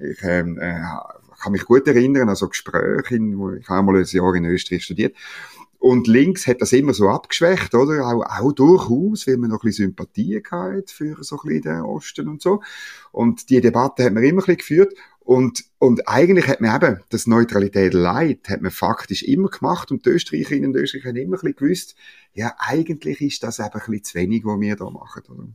ich 0.00 0.22
ähm, 0.22 0.58
äh, 0.58 0.80
kann 1.40 1.52
mich 1.52 1.64
gut 1.64 1.86
erinnern 1.86 2.28
an 2.28 2.36
so 2.36 2.48
Gespräche, 2.48 3.18
wo 3.36 3.52
ich 3.52 3.68
habe 3.68 3.82
mal 3.84 4.00
ein 4.00 4.04
Jahr 4.04 4.34
in 4.34 4.44
Österreich 4.44 4.84
studiert. 4.84 5.14
Und 5.84 6.06
links 6.06 6.46
hat 6.46 6.62
das 6.62 6.72
immer 6.72 6.94
so 6.94 7.10
abgeschwächt, 7.10 7.74
oder? 7.74 8.06
Auch, 8.06 8.24
auch 8.24 8.52
durchaus, 8.52 9.26
weil 9.26 9.36
man 9.36 9.50
noch 9.50 9.62
ein 9.62 9.66
bisschen 9.66 9.88
Sympathie 9.88 10.42
hatte 10.50 10.82
für 10.86 11.22
so 11.22 11.36
ein 11.36 11.46
bisschen 11.46 11.60
den 11.60 11.82
Osten 11.82 12.26
und 12.26 12.40
so. 12.40 12.62
Und 13.12 13.50
die 13.50 13.60
Debatte 13.60 14.02
hat 14.02 14.14
man 14.14 14.22
immer 14.22 14.40
ein 14.40 14.46
bisschen 14.46 14.56
geführt. 14.56 14.94
Und, 15.20 15.64
und 15.78 16.08
eigentlich 16.08 16.48
hat 16.48 16.62
man 16.62 16.74
eben 16.74 17.02
das 17.10 17.26
Neutralität 17.26 17.92
Leid 17.92 18.48
hat 18.48 18.62
man 18.62 18.70
faktisch 18.70 19.24
immer 19.24 19.50
gemacht 19.50 19.90
und 19.90 20.06
die 20.06 20.10
Österreicherinnen 20.10 20.70
und 20.70 20.76
Österreicher 20.76 21.10
haben 21.10 21.16
immer 21.16 21.36
ein 21.36 21.52
bisschen 21.52 21.56
gewusst, 21.56 21.96
ja, 22.32 22.54
eigentlich 22.60 23.20
ist 23.20 23.42
das 23.42 23.58
eben 23.58 23.68
ein 23.68 23.80
bisschen 23.80 24.04
zu 24.04 24.14
wenig, 24.14 24.46
was 24.46 24.58
wir 24.58 24.76
da 24.76 24.88
machen, 24.88 25.22
oder? 25.28 25.48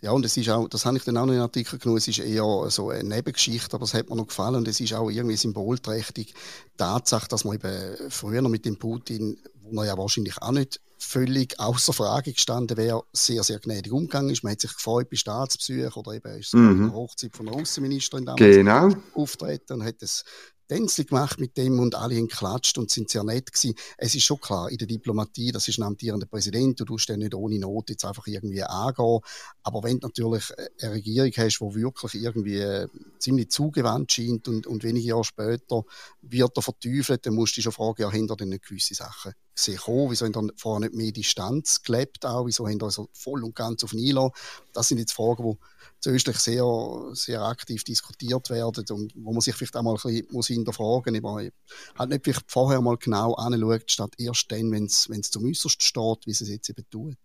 Ja, 0.00 0.12
und 0.12 0.24
es 0.24 0.36
ist 0.36 0.48
auch, 0.48 0.68
das 0.68 0.84
habe 0.86 0.96
ich 0.96 1.04
dann 1.04 1.16
auch 1.16 1.26
noch 1.26 1.32
in 1.32 1.38
den 1.38 1.42
Artikel 1.42 1.78
genommen, 1.78 1.98
es 1.98 2.08
ist 2.08 2.18
eher 2.18 2.44
so 2.68 2.90
eine 2.90 3.08
Nebengeschichte, 3.08 3.74
aber 3.74 3.84
es 3.84 3.94
hat 3.94 4.08
mir 4.08 4.16
noch 4.16 4.26
gefallen 4.26 4.56
und 4.56 4.68
es 4.68 4.80
ist 4.80 4.92
auch 4.92 5.10
irgendwie 5.10 5.36
symbolträchtig. 5.36 6.34
Die 6.34 6.76
Tatsache, 6.76 7.28
dass 7.28 7.44
man 7.44 7.54
eben 7.54 8.10
früher 8.10 8.42
mit 8.48 8.64
dem 8.64 8.76
Putin, 8.76 9.38
wo 9.62 9.80
er 9.80 9.86
ja 9.86 9.98
wahrscheinlich 9.98 10.40
auch 10.42 10.52
nicht 10.52 10.80
völlig 10.98 11.58
außer 11.60 11.92
Frage 11.92 12.32
gestanden 12.32 12.76
wäre, 12.76 13.02
sehr, 13.12 13.42
sehr 13.42 13.58
gnädig 13.58 13.92
umgegangen 13.92 14.30
ist. 14.30 14.42
Man 14.42 14.52
hat 14.52 14.60
sich 14.60 14.74
gefreut 14.74 15.10
bei 15.10 15.16
Staatsbesuchen 15.16 15.92
oder 15.94 16.12
eben 16.12 16.38
ist 16.38 16.54
mhm. 16.54 16.70
in 16.70 16.82
der 16.88 16.92
Hochzeit 16.94 17.36
von 17.36 17.46
der 17.46 17.54
Außenministerin 17.54 18.26
damals 18.26 18.56
genau. 18.56 18.90
auftreten 19.14 19.74
und 19.74 19.84
hat 19.84 20.02
es 20.02 20.24
Tänzli 20.68 21.04
gemacht 21.04 21.38
mit 21.38 21.56
dem 21.56 21.78
und 21.78 21.94
alle 21.94 22.16
haben 22.16 22.28
geklatscht 22.28 22.78
und 22.78 22.90
sind 22.90 23.10
sehr 23.10 23.24
nett 23.24 23.52
gewesen. 23.52 23.74
Es 23.98 24.14
ist 24.14 24.24
schon 24.24 24.40
klar, 24.40 24.70
in 24.70 24.78
der 24.78 24.86
Diplomatie, 24.86 25.52
das 25.52 25.68
ist 25.68 25.78
ein 25.78 25.84
amtierender 25.84 26.26
Präsident, 26.26 26.80
du 26.80 26.84
tust 26.84 27.08
den 27.08 27.20
nicht 27.20 27.34
ohne 27.34 27.58
Not 27.58 27.90
jetzt 27.90 28.04
einfach 28.04 28.26
irgendwie 28.26 28.62
angehen. 28.62 29.20
Aber 29.62 29.82
wenn 29.82 30.00
du 30.00 30.06
natürlich 30.06 30.50
eine 30.80 30.92
Regierung 30.92 31.32
hast, 31.36 31.58
die 31.60 31.74
wirklich 31.74 32.14
irgendwie 32.14 32.58
äh, 32.58 32.88
ziemlich 33.18 33.50
zugewandt 33.50 34.12
scheint 34.12 34.48
und, 34.48 34.66
und 34.66 34.84
wenige 34.84 35.08
Jahre 35.08 35.24
später 35.24 35.84
wird 36.22 36.56
er 36.56 36.62
verteufelt, 36.62 37.26
dann 37.26 37.34
musst 37.34 37.52
du 37.52 37.56
dich 37.56 37.64
schon 37.64 37.72
fragen, 37.72 38.02
ja, 38.02 38.10
hinter 38.10 38.36
denn 38.36 38.48
nicht 38.48 38.66
gewisse 38.66 38.94
Sachen 38.94 39.32
gesehen 39.54 39.78
kommen? 39.78 40.10
Wieso 40.10 40.26
haben 40.26 40.48
ihr 40.48 40.52
vorher 40.56 40.80
nicht 40.80 40.94
mehr 40.94 41.12
Distanz 41.12 41.82
gelebt 41.82 42.24
auch? 42.26 42.46
Wieso 42.46 42.66
haben 42.66 42.80
ihr 42.80 42.90
so 42.90 43.08
voll 43.12 43.44
und 43.44 43.54
ganz 43.54 43.84
auf 43.84 43.92
Nilo? 43.92 44.32
Das 44.72 44.88
sind 44.88 44.98
jetzt 44.98 45.12
Fragen, 45.12 45.44
die 45.44 45.58
zu 46.00 46.10
Österreich 46.10 46.38
sehr, 46.38 46.64
sehr 47.12 47.42
aktiv 47.42 47.82
diskutiert 47.84 48.50
werden 48.50 48.84
und 48.90 49.12
wo 49.16 49.32
man 49.32 49.40
sich 49.40 49.54
vielleicht 49.54 49.76
auch 49.76 49.82
mal 49.82 49.92
ein 49.92 50.00
bisschen 50.02 50.26
muss 50.30 50.48
hinterfragen 50.48 51.20
muss. 51.22 51.50
Halt 51.98 52.10
nicht 52.10 52.24
vielleicht 52.24 52.50
vorher 52.50 52.80
mal 52.80 52.96
genau 52.96 53.34
anschaut, 53.34 53.90
statt 53.90 54.12
erst 54.18 54.52
dann, 54.52 54.70
wenn 54.70 54.84
es 54.84 55.30
zum 55.30 55.44
Äußersten 55.46 55.80
steht, 55.80 56.26
wie 56.26 56.30
es 56.30 56.40
jetzt 56.40 56.68
eben 56.68 56.84
tut. 56.90 57.16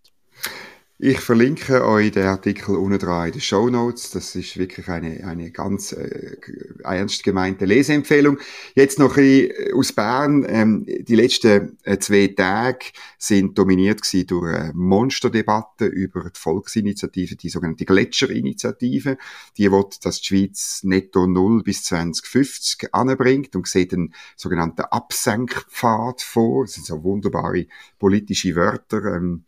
Ich 1.01 1.21
verlinke 1.21 1.85
euch 1.85 2.11
den 2.11 2.25
Artikel 2.25 2.75
unten 2.75 2.99
dran 2.99 3.27
in 3.27 3.31
den 3.31 3.39
Show 3.39 3.69
Notes. 3.69 4.11
Das 4.11 4.35
ist 4.35 4.57
wirklich 4.57 4.89
eine, 4.89 5.25
eine 5.25 5.49
ganz 5.49 5.93
äh, 5.93 6.35
ernst 6.83 7.23
gemeinte 7.23 7.63
Leseempfehlung. 7.63 8.37
Jetzt 8.75 8.99
noch 8.99 9.15
ein 9.15 9.47
bisschen 9.47 9.73
aus 9.75 9.93
Bern. 9.93 10.45
Ähm, 10.45 10.85
die 10.85 11.15
letzten 11.15 11.77
äh, 11.83 11.99
zwei 11.99 12.27
Tage 12.35 12.87
sind 13.17 13.57
dominiert 13.57 14.01
gewesen 14.01 14.27
durch 14.27 14.53
eine 14.53 14.73
Monsterdebatte 14.73 15.85
über 15.85 16.31
die 16.31 16.37
Volksinitiative, 16.37 17.37
die 17.37 17.47
sogenannte 17.47 17.85
Gletscherinitiative. 17.85 19.17
Die 19.55 19.71
will, 19.71 19.85
dass 20.03 20.19
die 20.19 20.25
Schweiz 20.25 20.81
netto 20.83 21.27
null 21.27 21.63
bis 21.63 21.83
2050 21.83 22.93
anbringt 22.93 23.55
und 23.55 23.69
sieht 23.69 23.93
einen 23.93 24.13
sogenannten 24.35 24.81
Absenkpfad 24.81 26.21
vor. 26.23 26.65
Das 26.65 26.73
sind 26.73 26.87
so 26.87 27.01
wunderbare 27.05 27.67
politische 27.97 28.53
Wörter. 28.57 29.15
Ähm, 29.15 29.45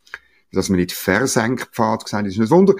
dass 0.52 0.70
man 0.70 0.80
nicht 0.80 0.92
Versenkpfad 0.92 2.06
gesagt 2.06 2.28
ist 2.28 2.40
ein 2.40 2.50
Wunder. 2.50 2.76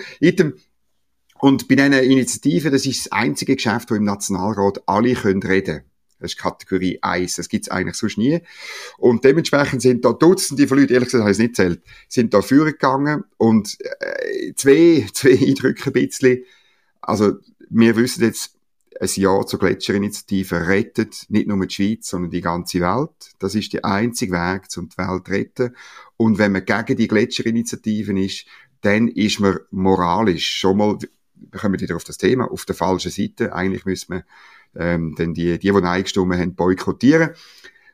Und 1.40 1.68
bei 1.68 1.76
diesen 1.76 1.94
Initiativen, 1.94 2.72
das 2.72 2.86
ist 2.86 3.06
das 3.06 3.12
einzige 3.12 3.56
Geschäft, 3.56 3.90
wo 3.90 3.96
im 3.96 4.04
Nationalrat 4.04 4.84
alle 4.86 5.14
können 5.14 5.42
reden 5.42 5.84
das 6.22 6.34
ist 6.34 6.38
Kategorie 6.38 7.00
1. 7.02 7.36
Das 7.36 7.50
gibt's 7.50 7.70
eigentlich 7.70 7.98
sonst 7.98 8.18
nie. 8.18 8.42
Und 8.98 9.26
dementsprechend 9.26 9.82
sind 9.82 10.06
da 10.06 10.14
Dutzende 10.14 10.68
von 10.68 10.78
Leuten, 10.78 10.94
ehrlich 10.94 11.08
gesagt, 11.08 11.22
habe 11.22 11.32
ich 11.32 11.36
es 11.36 11.42
nicht 11.42 11.56
zählt, 11.56 11.82
sind 12.08 12.34
da 12.34 12.42
führen 12.42 12.72
gegangen 12.72 13.24
und 13.38 13.78
äh, 14.00 14.54
zwei, 14.56 15.08
zwei 15.14 15.32
Eindrücke 15.32 15.90
ein 15.90 15.94
bisschen. 15.94 16.44
Also, 17.02 17.34
wir 17.70 17.96
wissen 17.96 18.24
jetzt, 18.24 18.56
ein 19.00 19.10
Ja 19.16 19.46
zur 19.46 19.60
Gletscherinitiative 19.60 20.68
rettet 20.68 21.26
nicht 21.30 21.48
nur 21.48 21.66
die 21.66 21.74
Schweiz, 21.74 22.08
sondern 22.08 22.32
die 22.32 22.42
ganze 22.42 22.82
Welt. 22.82 23.32
Das 23.40 23.56
ist 23.56 23.74
der 23.74 23.86
einzige 23.86 24.34
Weg, 24.34 24.64
um 24.78 24.90
die 24.90 24.98
Welt 24.98 25.26
zu 25.26 25.32
retten. 25.32 25.76
Und 26.18 26.38
wenn 26.38 26.52
man 26.52 26.66
gegen 26.66 26.98
die 26.98 27.08
Gletscherinitiativen 27.08 28.18
ist, 28.18 28.46
dann 28.82 29.08
ist 29.08 29.40
man 29.40 29.60
moralisch 29.72 30.50
schon 30.50 30.78
mal, 30.78 30.98
wir 31.00 31.60
kommen 31.60 31.80
wieder 31.80 31.96
auf 31.96 32.04
das 32.04 32.18
Thema, 32.18 32.52
auf 32.52 32.66
der 32.66 32.76
falschen 32.76 33.12
Seite. 33.12 33.54
Eigentlich 33.54 33.86
müssen 33.86 34.14
wir 34.14 34.26
ähm, 34.76 35.16
dann 35.18 35.34
die, 35.34 35.58
die, 35.58 35.72
die 35.72 35.72
Nein 35.72 36.04
gestimmt 36.04 36.36
haben, 36.36 36.56
boykottieren. 36.56 37.32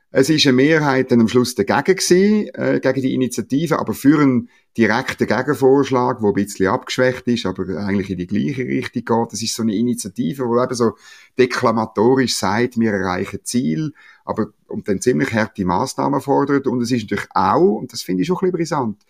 Es 0.09 0.29
ist 0.29 0.45
eine 0.47 0.53
Mehrheit 0.53 1.11
dann 1.11 1.19
am 1.19 1.27
Schluss 1.27 1.53
dagegen 1.53 1.97
gewesen, 1.97 2.47
äh, 2.53 2.79
gegen 2.81 3.01
die 3.01 3.13
Initiative, 3.13 3.77
aber 3.77 3.93
für 3.93 4.21
einen 4.21 4.49
direkten 4.77 5.27
Gegenvorschlag, 5.27 6.19
der 6.19 6.27
ein 6.27 6.33
bisschen 6.33 6.67
abgeschwächt 6.67 7.27
ist, 7.27 7.45
aber 7.45 7.67
eigentlich 7.77 8.09
in 8.09 8.17
die 8.17 8.27
gleiche 8.27 8.63
Richtung 8.63 9.03
geht. 9.03 9.33
Das 9.33 9.41
ist 9.41 9.53
so 9.53 9.63
eine 9.63 9.75
Initiative, 9.75 10.45
wo 10.45 10.63
eben 10.63 10.75
so 10.75 10.93
deklamatorisch 11.37 12.35
sagt, 12.35 12.79
wir 12.79 12.93
erreichen 12.93 13.39
Ziel, 13.43 13.93
aber 14.23 14.47
und 14.67 14.87
dann 14.87 15.01
ziemlich 15.01 15.33
harte 15.33 15.65
Massnahmen 15.65 16.21
fordert. 16.21 16.67
Und 16.67 16.81
es 16.81 16.91
ist 16.91 17.03
natürlich 17.03 17.27
auch, 17.33 17.73
und 17.75 17.91
das 17.91 18.01
finde 18.01 18.21
ich 18.21 18.27
schon 18.27 18.37
ein 18.37 18.51
bisschen 18.51 18.57
brisant, 18.57 19.05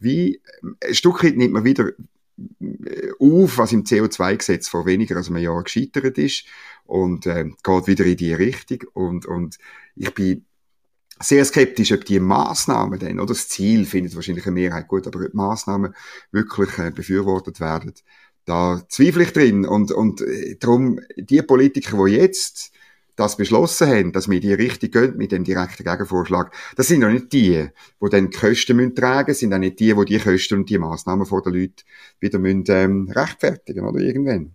wie 0.00 0.40
ein 0.86 0.94
Stück 0.94 1.24
weit 1.24 1.36
nimmt 1.36 1.54
man 1.54 1.64
wieder 1.64 1.88
äh, 1.88 1.92
auf, 3.18 3.58
was 3.58 3.72
im 3.72 3.84
CO2-Gesetz 3.84 4.68
vor 4.68 4.86
weniger 4.86 5.16
als 5.16 5.28
einem 5.28 5.42
Jahr 5.42 5.62
gescheitert 5.62 6.18
ist 6.18 6.44
und 6.84 7.26
äh, 7.26 7.44
geht 7.62 7.86
wieder 7.86 8.04
in 8.04 8.16
die 8.16 8.34
Richtung. 8.34 8.80
Und, 8.94 9.26
und 9.26 9.58
ich 9.94 10.12
bin 10.14 10.44
sehr 11.20 11.44
skeptisch, 11.44 11.92
ob 11.92 12.04
die 12.04 12.20
Maßnahmen 12.20 12.98
denn, 12.98 13.20
oder 13.20 13.28
das 13.28 13.48
Ziel 13.48 13.84
findet 13.84 14.14
wahrscheinlich 14.14 14.46
eine 14.46 14.54
Mehrheit 14.54 14.88
gut, 14.88 15.06
aber 15.06 15.20
ob 15.20 15.30
die 15.30 15.36
Maßnahmen 15.36 15.94
wirklich 16.30 16.78
äh, 16.78 16.90
befürwortet 16.90 17.60
werden, 17.60 17.92
da 18.44 18.82
zweifle 18.88 19.22
ich 19.22 19.32
drin. 19.32 19.64
Und, 19.66 19.92
und 19.92 20.20
äh, 20.20 20.56
darum, 20.58 21.00
die 21.16 21.42
Politiker, 21.42 22.04
die 22.06 22.12
jetzt 22.12 22.72
das 23.16 23.36
beschlossen 23.36 23.88
haben, 23.88 24.12
dass 24.12 24.28
wir 24.30 24.40
die 24.40 24.54
Richtung 24.54 24.90
gehen 24.90 25.16
mit 25.16 25.32
dem 25.32 25.44
direkten 25.44 25.84
Gegenvorschlag, 25.84 26.54
das 26.76 26.88
sind 26.88 27.00
noch 27.00 27.10
nicht 27.10 27.32
die, 27.32 27.68
die 28.00 28.08
dann 28.10 28.30
die 28.30 28.38
Kosten 28.38 28.76
müssen 28.76 28.94
tragen 28.94 29.34
sind 29.34 29.52
auch 29.52 29.58
nicht 29.58 29.80
die, 29.80 29.94
die 29.94 30.04
die 30.04 30.18
Kosten 30.18 30.58
und 30.58 30.70
die 30.70 30.78
Maßnahmen 30.78 31.26
vor 31.26 31.42
den 31.42 31.54
Leuten 31.54 31.82
wieder 32.20 32.38
müssen, 32.38 32.64
ähm, 32.68 33.08
rechtfertigen 33.10 33.84
oder 33.86 34.00
irgendwann. 34.00 34.54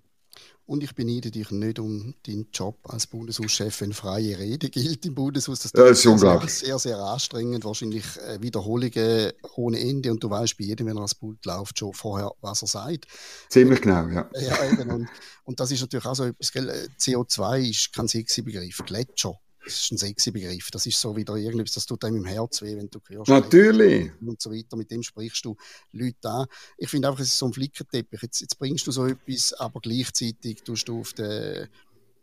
Und 0.67 0.84
ich 0.84 0.93
beneide 0.93 1.32
dich 1.32 1.49
nicht 1.49 1.80
um 1.80 2.13
deinen 2.25 2.49
Job 2.51 2.77
als 2.84 3.08
Bundeshauschef, 3.08 3.80
wenn 3.80 3.93
freie 3.93 4.38
Rede 4.38 4.69
gilt 4.69 5.06
im 5.06 5.15
Bundeshaus. 5.15 5.62
Das, 5.62 5.71
das 5.71 5.99
ist 5.99 6.06
unglaublich. 6.06 6.51
Sehr, 6.51 6.77
sehr 6.77 6.99
anstrengend. 6.99 7.63
Wahrscheinlich 7.63 8.03
äh, 8.27 8.41
Wiederholungen 8.41 9.32
ohne 9.56 9.80
Ende. 9.80 10.12
Und 10.12 10.21
du 10.21 10.30
weißt 10.30 10.58
bei 10.58 10.65
jedem, 10.65 10.88
wenn 10.88 10.97
er 10.97 11.01
ans 11.01 11.15
Pult 11.15 11.45
läuft, 11.45 11.80
schon 11.80 11.93
vorher, 11.93 12.34
was 12.41 12.63
er 12.63 12.67
sagt. 12.67 13.08
Ziemlich 13.47 13.80
genau, 13.80 14.10
ja. 14.10 14.30
ja 14.34 14.69
eben. 14.69 14.91
Und, 14.91 15.08
und 15.45 15.58
das 15.58 15.71
ist 15.71 15.80
natürlich 15.80 16.06
auch 16.06 16.15
so 16.15 16.25
etwas, 16.25 16.53
äh, 16.53 16.89
CO2 16.99 17.69
ist 17.69 17.93
kein 17.93 18.10
sexy 18.10 18.41
Begriff. 18.41 18.84
Gletscher 18.86 19.39
das 19.67 19.82
ist 19.82 19.91
ein 19.91 19.97
sexy 19.97 20.32
Begriff. 20.32 20.71
Das 20.71 20.86
ist 20.86 20.99
so 20.99 21.15
wieder 21.15 21.36
irgendwas, 21.36 21.73
das 21.73 21.86
tut 21.86 22.03
einem 22.06 22.17
im 22.17 22.25
Herz 22.25 22.62
weh, 22.62 22.75
wenn 22.75 22.89
du 22.89 22.99
hörst. 23.08 23.30
Natürlich. 23.30 24.12
Und 24.21 24.41
so 24.41 24.51
weiter. 24.51 24.77
Mit 24.77 24.89
dem 24.91 25.03
sprichst 25.03 25.45
du 25.45 25.56
Leute 25.91 26.30
an. 26.30 26.47
Ich 26.77 26.89
finde 26.89 27.08
einfach, 27.08 27.21
es 27.21 27.30
ist 27.30 27.38
so 27.38 27.45
ein 27.47 27.53
Flickenteppich. 27.53 28.21
Jetzt, 28.21 28.41
jetzt 28.41 28.58
bringst 28.58 28.88
du 28.88 28.91
so 28.91 29.06
etwas, 29.06 29.53
aber 29.53 29.80
gleichzeitig 29.80 30.63
tust 30.63 30.88
du 30.88 31.01
auf 31.01 31.13
der 31.13 31.69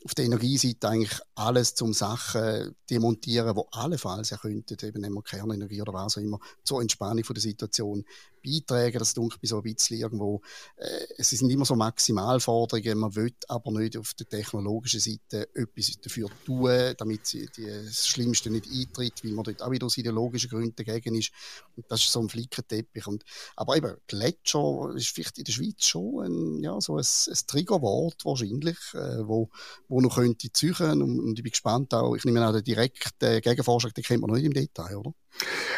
auf 0.05 0.15
der 0.15 0.27
Energieseite 0.27 0.89
eigentlich 0.89 1.19
alles 1.35 1.75
zum 1.75 1.95
Sachen 1.95 2.77
demontieren, 2.91 3.57
wo 3.57 3.67
allenfalls 3.73 4.31
ja 4.31 4.37
könnten, 4.37 4.77
eben 4.87 5.01
nehmen 5.01 5.15
wir 5.15 5.23
Kernenergie 5.23 5.81
oder 5.81 5.95
was 5.95 6.19
auch 6.19 6.21
immer, 6.21 6.39
zur 6.63 6.83
Entspannung 6.83 7.25
von 7.25 7.35
der 7.35 7.43
Situation 7.43 8.05
beitragen. 8.45 8.99
Das 8.99 9.15
dunkelt 9.15 9.43
mir 9.43 9.49
so 9.49 9.57
ein 9.57 9.63
bisschen 9.63 9.99
irgendwo. 9.99 10.43
Äh, 10.77 11.07
es 11.17 11.31
sind 11.31 11.51
immer 11.51 11.65
so 11.65 11.75
Maximalforderungen. 11.75 12.99
Man 12.99 13.17
will 13.17 13.33
aber 13.49 13.71
nicht 13.73 13.97
auf 13.97 14.15
der 14.15 14.29
technologischen 14.29 15.01
Seite 15.01 15.49
etwas 15.55 15.99
dafür 16.01 16.29
tun, 16.45 16.95
damit 16.99 17.35
das 17.57 18.07
Schlimmste 18.07 18.51
nicht 18.51 18.67
eintritt, 18.71 19.25
weil 19.25 19.33
man 19.33 19.45
dort 19.45 19.63
auch 19.63 19.71
wieder 19.71 19.87
aus 19.87 19.97
ideologischen 19.97 20.51
Gründen 20.51 20.77
dagegen 20.77 21.15
ist. 21.15 21.33
Und 21.77 21.91
das 21.91 22.03
ist 22.03 22.13
so 22.13 22.21
ein 22.21 22.29
Flickenteppich. 22.29 23.07
Und, 23.07 23.25
aber 23.57 23.77
eben, 23.77 23.97
Gletscher 24.07 24.93
ist 24.95 25.09
vielleicht 25.09 25.39
in 25.39 25.45
der 25.45 25.53
Schweiz 25.53 25.85
schon 25.85 26.25
ein, 26.25 26.63
ja, 26.63 26.79
so 26.81 26.97
ein, 26.97 27.05
ein 27.05 27.39
Triggerwort 27.47 28.25
wahrscheinlich, 28.25 28.77
äh, 28.93 29.27
wo, 29.27 29.49
wo 29.89 29.94
noch 30.01 30.17
könnte 30.17 30.53
züchen. 30.53 31.03
Und, 31.03 31.39
ich 31.39 31.43
bin 31.43 31.51
gespannt 31.51 31.93
auch, 31.95 32.15
ich 32.15 32.25
nehme 32.25 32.45
an, 32.45 32.55
den 32.55 32.65
direkten 32.65 33.41
Gegenvorschlag, 33.41 33.95
den 33.95 34.05
kennt 34.05 34.21
man 34.21 34.29
noch 34.29 34.37
nicht 34.37 34.47
im 34.47 34.53
Detail, 34.53 34.97
oder? 34.97 35.15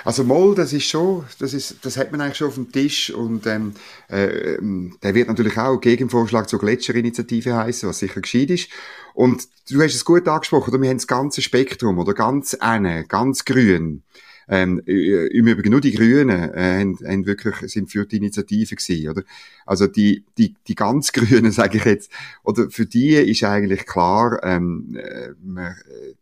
Also 0.05 0.23
Moll, 0.23 0.55
das 0.55 0.73
ist 0.73 0.89
schon, 0.89 1.25
das 1.39 1.55
ist, 1.55 1.85
das 1.85 1.97
hat 1.97 2.13
man 2.13 2.21
eigentlich 2.21 2.37
schon 2.37 2.49
auf 2.49 2.55
dem 2.55 2.71
Tisch 2.71 3.11
und 3.11 3.47
ähm, 3.47 3.73
äh, 4.09 4.59
der 5.03 5.15
wird 5.15 5.29
natürlich 5.29 5.57
auch 5.57 5.81
Gegenvorschlag 5.81 6.49
zur 6.49 6.61
Gletscherinitiative 6.61 7.57
heißen, 7.57 7.89
was 7.89 7.99
sicher 7.99 8.21
gescheit 8.21 8.51
ist. 8.51 8.69
Und 9.15 9.49
du 9.71 9.83
hast 9.83 9.95
es 9.95 10.05
gut 10.05 10.29
angesprochen, 10.29 10.71
oder? 10.71 10.83
wir 10.83 10.91
haben 10.91 10.99
das 10.99 11.07
ganze 11.07 11.41
Spektrum, 11.41 11.99
oder 11.99 12.13
ganz 12.13 12.57
ene, 12.61 13.07
ganz 13.07 13.45
grün. 13.45 14.03
Ähm, 14.49 14.79
Im 14.87 15.47
Übrigen 15.49 15.71
nur 15.71 15.81
die 15.81 15.93
Grünen 15.93 16.55
äh, 16.55 16.79
haben, 16.81 16.99
haben 17.05 17.27
wirklich, 17.27 17.57
sind 17.73 17.91
für 17.91 18.07
die 18.07 18.19
Initiative 18.19 18.77
gewesen, 18.77 19.11
oder? 19.11 19.23
Also 19.65 19.89
die, 19.89 20.25
die, 20.39 20.55
die 20.69 20.75
ganz 20.77 21.11
Grünen, 21.13 21.51
sage 21.51 21.79
ich 21.79 21.85
jetzt, 21.85 22.13
oder 22.45 22.71
für 22.71 22.87
die 22.87 23.15
ist 23.15 23.43
eigentlich 23.43 23.87
klar, 23.87 24.39
ähm, 24.45 24.97
äh, 24.97 25.31
man, 25.43 25.75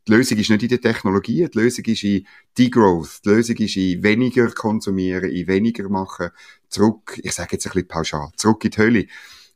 die 0.08 0.12
Lösung 0.12 0.38
ist 0.38 0.48
nicht 0.48 0.62
in 0.62 0.68
der 0.70 0.80
Technologie, 0.80 1.48
die 1.52 1.58
Lösung 1.58 1.84
ist 1.84 2.02
in 2.04 2.26
Degrowth, 2.56 3.20
die 3.24 3.28
Lösung 3.28 3.56
ist 3.56 3.76
in 3.76 4.02
weniger 4.02 4.50
konsumieren, 4.50 5.30
in 5.30 5.46
weniger 5.46 5.88
machen, 5.90 6.30
zurück, 6.70 7.20
ich 7.22 7.32
sage 7.32 7.50
jetzt 7.52 7.66
ein 7.66 7.72
bisschen 7.72 7.88
pauschal, 7.88 8.30
zurück 8.37 8.64
in 8.64 8.70
die 8.70 8.78
Hölle. 8.78 9.06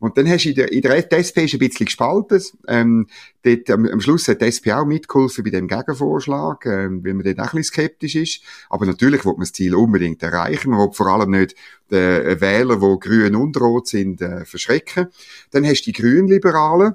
Und 0.00 0.16
dann 0.16 0.28
hast 0.28 0.44
du 0.44 0.50
in 0.50 0.54
der, 0.54 0.72
in 0.72 0.82
der 0.82 0.96
SP 0.96 1.42
ist 1.44 1.54
ein 1.54 1.58
bisschen 1.58 1.86
gespalten. 1.86 2.40
Ähm, 2.68 3.08
dort, 3.42 3.68
am, 3.70 3.86
am 3.86 4.00
Schluss 4.00 4.28
hat 4.28 4.40
die 4.40 4.46
SP 4.46 4.70
auch 4.72 4.86
mitgeholfen 4.86 5.42
bei 5.42 5.50
dem 5.50 5.66
Gegenvorschlag, 5.66 6.66
ähm, 6.66 7.04
weil 7.04 7.14
man 7.14 7.24
dort 7.24 7.40
auch 7.40 7.52
ein 7.52 7.58
bisschen 7.58 7.64
skeptisch 7.64 8.14
ist. 8.14 8.42
Aber 8.70 8.86
natürlich 8.86 9.24
will 9.24 9.32
man 9.32 9.40
das 9.40 9.52
Ziel 9.52 9.74
unbedingt 9.74 10.22
erreichen. 10.22 10.70
Man 10.70 10.78
will 10.78 10.92
vor 10.92 11.08
allem 11.08 11.32
nicht 11.32 11.56
den 11.90 12.40
Wähler, 12.40 12.76
die 12.76 13.00
grün 13.00 13.34
und 13.34 13.60
rot 13.60 13.88
sind, 13.88 14.20
äh, 14.20 14.44
verschrecken. 14.44 15.08
Dann 15.50 15.66
hast 15.66 15.82
du 15.82 15.92
die 15.92 16.00
Grünliberalen. 16.00 16.94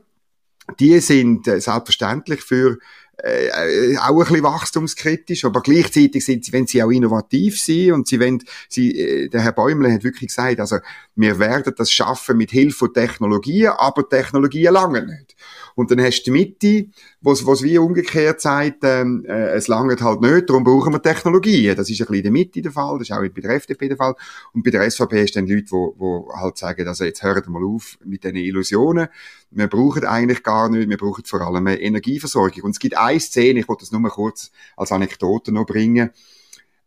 Die 0.80 0.98
sind 1.00 1.46
äh, 1.48 1.60
selbstverständlich 1.60 2.42
für 2.42 2.78
äh, 3.18 3.98
auch 3.98 4.10
ein 4.10 4.18
bisschen 4.18 4.44
wachstumskritisch, 4.44 5.46
aber 5.46 5.62
gleichzeitig 5.62 6.26
sind 6.26 6.46
sie, 6.46 6.52
wenn 6.52 6.68
sie 6.68 6.82
auch 6.82 6.90
innovativ 6.90 7.62
sind 7.62 7.92
und 7.92 8.08
sie 8.08 8.20
wenn 8.20 8.44
sie, 8.70 9.00
äh, 9.00 9.30
der 9.30 9.42
Herr 9.42 9.52
Bäumle 9.52 9.94
hat 9.94 10.04
wirklich 10.04 10.30
gesagt, 10.30 10.60
also 10.60 10.78
wir 11.16 11.38
werden 11.38 11.74
das 11.78 11.92
schaffen 11.92 12.38
mit 12.38 12.52
Hilfe 12.52 12.78
von 12.78 12.94
Technologien, 12.94 13.72
aber 13.78 14.08
Technologien 14.10 14.74
lange 14.74 15.06
nicht. 15.06 15.36
Und 15.76 15.92
dann 15.92 16.02
hast 16.02 16.24
du 16.24 16.32
die 16.32 16.32
Mitte, 16.32 16.90
was 17.22 17.46
was 17.46 17.64
wie 17.64 17.78
umgekehrt 17.78 18.42
sagt, 18.42 18.80
ähm, 18.84 19.26
äh, 19.28 19.54
es 19.54 19.68
langt 19.68 20.02
halt 20.02 20.22
nicht, 20.22 20.50
darum 20.50 20.64
brauchen 20.64 20.94
wir 20.94 21.02
Technologien. 21.02 21.76
Das 21.76 21.90
ist 21.90 22.00
ein 22.02 22.08
bisschen 22.08 22.16
in 22.16 22.24
der 22.24 22.32
Mitte 22.32 22.62
der 22.62 22.72
Fall, 22.72 22.98
das 22.98 23.10
ist 23.10 23.16
auch 23.16 23.22
bei 23.22 23.42
der 23.42 23.52
FDP 23.52 23.90
der 23.90 23.98
Fall. 23.98 24.16
Und 24.54 24.64
bei 24.64 24.72
der 24.72 24.90
SVP 24.90 25.26
du 25.26 25.34
dann 25.34 25.48
Leute, 25.48 25.66
die, 25.66 26.00
die 26.00 26.40
halt 26.40 26.58
sagen, 26.58 26.88
also 26.88 27.04
jetzt 27.04 27.24
hört 27.24 27.48
mal 27.48 27.64
auf 27.64 27.98
mit 28.04 28.24
diesen 28.24 28.38
Illusionen. 28.38 29.08
Wir 29.56 29.68
brauchen 29.68 30.06
eigentlich 30.06 30.44
gar 30.44 30.70
nicht, 30.70 30.90
wir 30.90 30.98
brauchen 30.98 31.24
vor 31.26 31.42
allem 31.42 31.68
eine 31.68 31.80
Energieversorgung. 31.80 32.64
Und 32.64 32.72
es 32.72 32.80
gibt 32.80 32.98
eine 32.98 33.20
Szene, 33.20 33.60
ich 33.60 33.68
wollte 33.68 33.82
das 33.82 33.92
nur 33.92 34.02
mal 34.02 34.10
kurz 34.10 34.52
als 34.76 34.92
Anekdote 34.92 35.52
noch 35.52 35.66
bringen, 35.66 36.10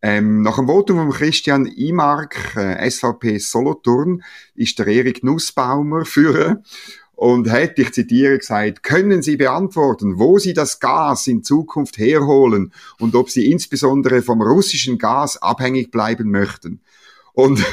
ähm, 0.02 0.42
nach 0.42 0.57
dem 0.57 0.66
Votum 0.66 0.98
von 0.98 1.11
Christian 1.11 1.66
Imark, 1.66 2.55
äh, 2.57 2.88
SVP 2.88 3.38
Solothurn, 3.38 4.22
ist 4.55 4.79
der 4.79 4.87
Erik 4.87 5.24
Nussbaumer 5.24 6.05
führen 6.05 6.64
und 7.16 7.50
hat, 7.50 7.79
ich 7.79 7.92
zitiere, 7.92 8.38
gesagt, 8.38 8.83
können 8.83 9.22
Sie 9.22 9.37
beantworten, 9.37 10.18
wo 10.18 10.38
Sie 10.38 10.52
das 10.52 10.81
Gas 10.81 11.26
in 11.26 11.42
Zukunft 11.42 11.96
herholen 11.96 12.72
und 13.00 13.14
ob 13.14 13.31
Sie 13.31 13.50
insbesondere 13.50 14.22
vom 14.22 14.42
russischen 14.42 14.98
Gas 14.98 15.40
abhängig 15.40 15.90
bleiben 15.90 16.31
möchten? 16.31 16.81
Und 17.33 17.64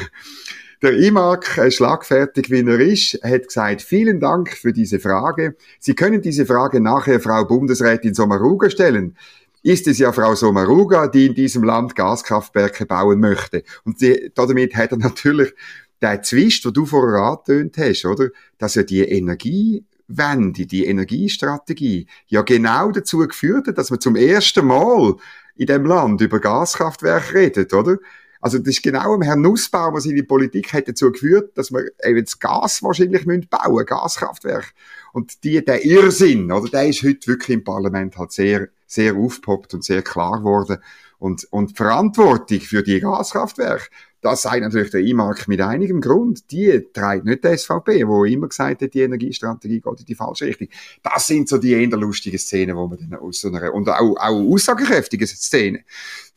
der 0.84 0.98
IMAG, 0.98 1.58
äh, 1.58 1.70
schlagfertig 1.70 2.50
wie 2.50 2.60
er 2.60 2.78
ist, 2.78 3.18
hat 3.22 3.48
gesagt, 3.48 3.82
vielen 3.82 4.20
Dank 4.20 4.50
für 4.50 4.72
diese 4.72 5.00
Frage. 5.00 5.56
Sie 5.80 5.94
können 5.94 6.20
diese 6.20 6.46
Frage 6.46 6.80
nachher 6.80 7.20
Frau 7.20 7.44
Bundesrätin 7.44 8.14
Sommaruga 8.14 8.68
stellen. 8.68 9.16
Ist 9.62 9.86
es 9.88 9.98
ja 9.98 10.12
Frau 10.12 10.34
Sommaruga, 10.34 11.08
die 11.08 11.26
in 11.26 11.34
diesem 11.34 11.64
Land 11.64 11.96
Gaskraftwerke 11.96 12.84
bauen 12.84 13.18
möchte. 13.18 13.64
Und 13.84 14.00
die, 14.02 14.30
damit 14.34 14.76
hat 14.76 14.92
er 14.92 14.98
natürlich 14.98 15.54
der 16.02 16.22
Zwist, 16.22 16.66
den 16.66 16.74
du 16.74 16.84
vorher 16.84 17.22
angetönt 17.22 17.78
hast, 17.78 18.04
oder? 18.04 18.28
Dass 18.58 18.74
ja 18.74 18.82
die 18.82 19.08
Energiewende, 19.08 20.66
die 20.66 20.84
Energiestrategie 20.84 22.06
ja 22.26 22.42
genau 22.42 22.90
dazu 22.90 23.18
geführt 23.18 23.68
hat, 23.68 23.78
dass 23.78 23.90
man 23.90 24.00
zum 24.00 24.16
ersten 24.16 24.66
Mal 24.66 25.14
in 25.56 25.66
dem 25.66 25.86
Land 25.86 26.20
über 26.20 26.40
Gaskraftwerke 26.40 27.34
redet, 27.34 27.72
oder? 27.72 27.96
Also 28.44 28.58
das 28.58 28.68
ist 28.68 28.82
genau 28.82 29.14
am 29.14 29.22
Herrn 29.22 29.40
Nussbaum, 29.40 29.94
was 29.94 30.04
in 30.04 30.16
die 30.16 30.22
Politik 30.22 30.74
hat 30.74 30.86
dazu 30.86 31.10
geführt, 31.10 31.56
dass 31.56 31.72
wir 31.72 31.86
eben 32.04 32.22
das 32.22 32.38
Gas 32.38 32.82
wahrscheinlich 32.82 33.24
müssen 33.24 33.48
bauen, 33.48 33.86
Gaskraftwerk. 33.86 34.74
Und 35.14 35.44
die, 35.44 35.64
der 35.64 35.82
Irrsinn, 35.82 36.52
oder, 36.52 36.68
der 36.68 36.86
ist 36.86 37.02
heute 37.02 37.26
wirklich 37.26 37.56
im 37.56 37.64
Parlament 37.64 38.18
halt 38.18 38.32
sehr, 38.32 38.68
sehr 38.86 39.14
aufgepoppt 39.16 39.72
und 39.72 39.82
sehr 39.82 40.02
klar 40.02 40.40
geworden. 40.40 40.76
Und, 41.18 41.48
und 41.52 41.74
Verantwortung 41.74 42.60
für 42.60 42.82
die 42.82 43.00
Gaskraftwerke, 43.00 43.86
das 44.24 44.40
sagt 44.40 44.62
natürlich 44.62 44.90
der 44.90 45.02
IMARC 45.02 45.48
mit 45.48 45.60
einigem 45.60 46.00
Grund. 46.00 46.50
Die 46.50 46.82
treibt 46.94 47.26
nicht 47.26 47.44
die 47.44 47.58
SVP, 47.58 48.08
wo 48.08 48.24
immer 48.24 48.48
gesagt 48.48 48.80
hat, 48.80 48.94
die 48.94 49.02
Energiestrategie 49.02 49.82
geht 49.82 50.00
in 50.00 50.06
die 50.06 50.14
falsche 50.14 50.46
Richtung. 50.46 50.68
Das 51.02 51.26
sind 51.26 51.46
so 51.46 51.58
die 51.58 51.72
eher 51.72 51.88
lustigen 51.88 52.38
Szenen, 52.38 52.74
wo 52.74 52.86
man 52.86 52.98
dann 52.98 53.20
aus 53.20 53.40
so 53.40 53.48
einer, 53.48 53.74
und 53.74 53.86
auch, 53.90 54.16
auch 54.16 54.52
aussagekräftige 54.52 55.26
Szenen, 55.26 55.84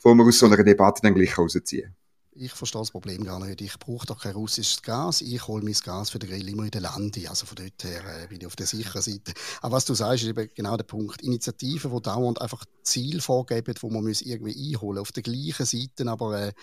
wo 0.02 0.14
man 0.14 0.28
aus 0.28 0.38
so 0.38 0.48
einer 0.48 0.62
Debatte 0.62 1.02
dann 1.02 1.16
gleich 1.16 1.38
rausziehen. 1.38 1.96
Ich 2.40 2.52
verstehe 2.52 2.82
das 2.82 2.92
Problem 2.92 3.24
gar 3.24 3.40
nicht. 3.40 3.62
Ich 3.62 3.80
brauche 3.80 4.06
doch 4.06 4.22
kein 4.22 4.34
russisches 4.34 4.82
Gas. 4.82 5.22
Ich 5.22 5.48
hole 5.48 5.64
mein 5.64 5.74
Gas 5.74 6.10
für 6.10 6.20
den 6.20 6.30
Grill 6.30 6.48
immer 6.50 6.66
in 6.66 6.72
den 6.72 6.84
Lande. 6.84 7.28
Also 7.30 7.48
von 7.48 7.56
dort 7.56 7.84
her 7.84 8.04
äh, 8.06 8.28
bin 8.28 8.42
ich 8.42 8.46
auf 8.46 8.56
der 8.56 8.68
sicheren 8.68 9.02
Seite. 9.02 9.34
Aber 9.62 9.78
was 9.78 9.86
du 9.86 9.96
sagst, 9.96 10.24
ist 10.24 10.30
eben 10.30 10.50
genau 10.54 10.78
der 10.78 10.84
Punkt. 10.84 11.22
Initiativen, 11.24 11.90
die 11.92 12.02
dauernd 12.02 12.40
einfach 12.40 12.64
Ziel 12.84 13.22
vorgeben, 13.22 13.74
wo 13.80 13.90
man 13.90 14.06
irgendwie 14.06 14.74
einholen 14.76 15.00
muss. 15.00 15.08
Auf 15.08 15.12
der 15.14 15.24
gleichen 15.24 15.66
Seite 15.66 16.08
aber 16.08 16.48
äh, 16.48 16.54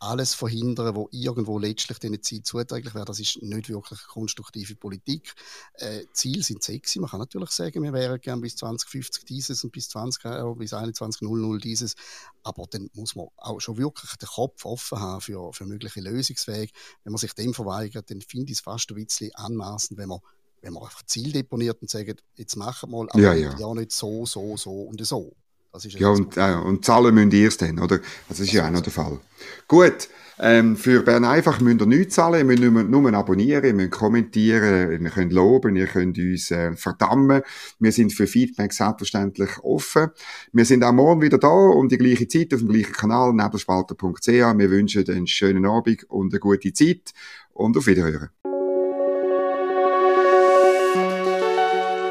alles 0.00 0.34
verhindern, 0.34 0.96
wo 0.96 1.08
irgendwo 1.12 1.58
letztlich 1.58 1.98
diesen 1.98 2.22
Ziel 2.22 2.42
zuträglich 2.42 2.94
wäre. 2.94 3.04
Das 3.04 3.20
ist 3.20 3.42
nicht 3.42 3.68
wirklich 3.68 4.02
konstruktive 4.04 4.74
Politik. 4.74 5.34
Äh, 5.74 6.04
Ziele 6.12 6.42
sind 6.42 6.62
sexy. 6.62 7.00
Man 7.00 7.10
kann 7.10 7.20
natürlich 7.20 7.50
sagen, 7.50 7.82
wir 7.82 7.92
wären 7.92 8.20
gern 8.20 8.40
bis 8.40 8.56
2050 8.56 9.24
dieses 9.26 9.62
und 9.62 9.72
bis 9.72 9.90
20, 9.90 10.24
äh, 10.24 10.54
bis 10.56 10.70
2100 10.70 11.62
dieses. 11.62 11.94
Aber 12.42 12.66
dann 12.70 12.88
muss 12.94 13.14
man 13.14 13.28
auch 13.36 13.60
schon 13.60 13.76
wirklich 13.76 14.16
den 14.16 14.28
Kopf 14.28 14.64
offen 14.64 14.98
haben 14.98 15.20
für, 15.20 15.52
für 15.52 15.66
mögliche 15.66 16.00
Lösungswege. 16.00 16.72
Wenn 17.04 17.12
man 17.12 17.18
sich 17.18 17.34
dem 17.34 17.52
verweigert, 17.52 18.10
dann 18.10 18.22
finde 18.22 18.52
ich 18.52 18.58
es 18.58 18.64
fast 18.64 18.90
ein 18.90 18.94
bisschen 18.94 19.34
anmaßend, 19.34 19.98
wenn 19.98 20.08
man 20.08 20.20
wenn 20.62 20.74
man 20.74 20.82
einfach 20.82 21.02
Ziel 21.06 21.32
deponiert 21.32 21.80
und 21.80 21.88
sagt, 21.88 22.22
jetzt 22.34 22.56
machen 22.56 22.90
wir 22.90 22.98
mal, 22.98 23.08
aber 23.10 23.20
ja, 23.20 23.32
ja. 23.32 23.58
ja 23.58 23.74
nicht 23.74 23.92
so, 23.92 24.26
so, 24.26 24.58
so 24.58 24.82
und 24.82 25.04
so. 25.06 25.34
Ja, 25.78 26.08
und, 26.08 26.36
äh, 26.36 26.54
und 26.54 26.84
zahlen 26.84 27.14
müsst 27.14 27.32
ihr 27.32 27.48
es 27.48 27.56
dann, 27.56 27.78
oder? 27.78 28.00
Das 28.28 28.40
ist 28.40 28.52
ja 28.52 28.66
auch 28.66 28.70
noch 28.70 28.80
der 28.80 28.92
Fall. 28.92 29.20
Gut, 29.68 30.08
ähm, 30.42 30.76
für 30.76 31.02
Bern 31.02 31.26
einfach 31.26 31.60
müsst 31.60 31.80
ihr 31.82 31.86
nichts 31.86 32.14
zahlen, 32.14 32.38
ihr 32.38 32.44
müsst 32.44 32.62
nur, 32.62 32.82
nur 32.82 33.14
abonnieren, 33.14 33.64
ihr 33.64 33.74
müsst 33.74 33.90
kommentieren, 33.90 35.02
ihr 35.04 35.10
könnt 35.10 35.34
loben, 35.34 35.76
ihr 35.76 35.86
könnt 35.86 36.16
uns 36.16 36.50
äh, 36.50 36.74
verdammen. 36.74 37.42
Wir 37.78 37.92
sind 37.92 38.12
für 38.14 38.26
Feedback 38.26 38.72
selbstverständlich 38.72 39.50
offen. 39.62 40.08
Wir 40.52 40.64
sind 40.64 40.82
auch 40.82 40.92
morgen 40.92 41.20
wieder 41.20 41.36
da, 41.36 41.48
um 41.48 41.88
die 41.88 41.98
gleiche 41.98 42.26
Zeit, 42.26 42.54
auf 42.54 42.60
dem 42.60 42.70
gleichen 42.70 42.92
Kanal, 42.92 43.34
nebelspalter.ch. 43.34 44.26
Wir 44.26 44.70
wünschen 44.70 45.06
einen 45.08 45.26
schönen 45.26 45.66
Abend 45.66 46.04
und 46.08 46.32
eine 46.32 46.40
gute 46.40 46.72
Zeit 46.72 47.12
und 47.52 47.76
auf 47.76 47.86
Wiederhören. 47.86 48.30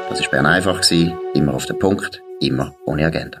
Das 0.08 0.20
war 0.20 0.30
Bern 0.30 0.46
einfach, 0.46 0.80
immer 1.34 1.54
auf 1.54 1.66
den 1.66 1.78
Punkt, 1.78 2.22
immer 2.40 2.74
ohne 2.86 3.06
Agenda. 3.06 3.40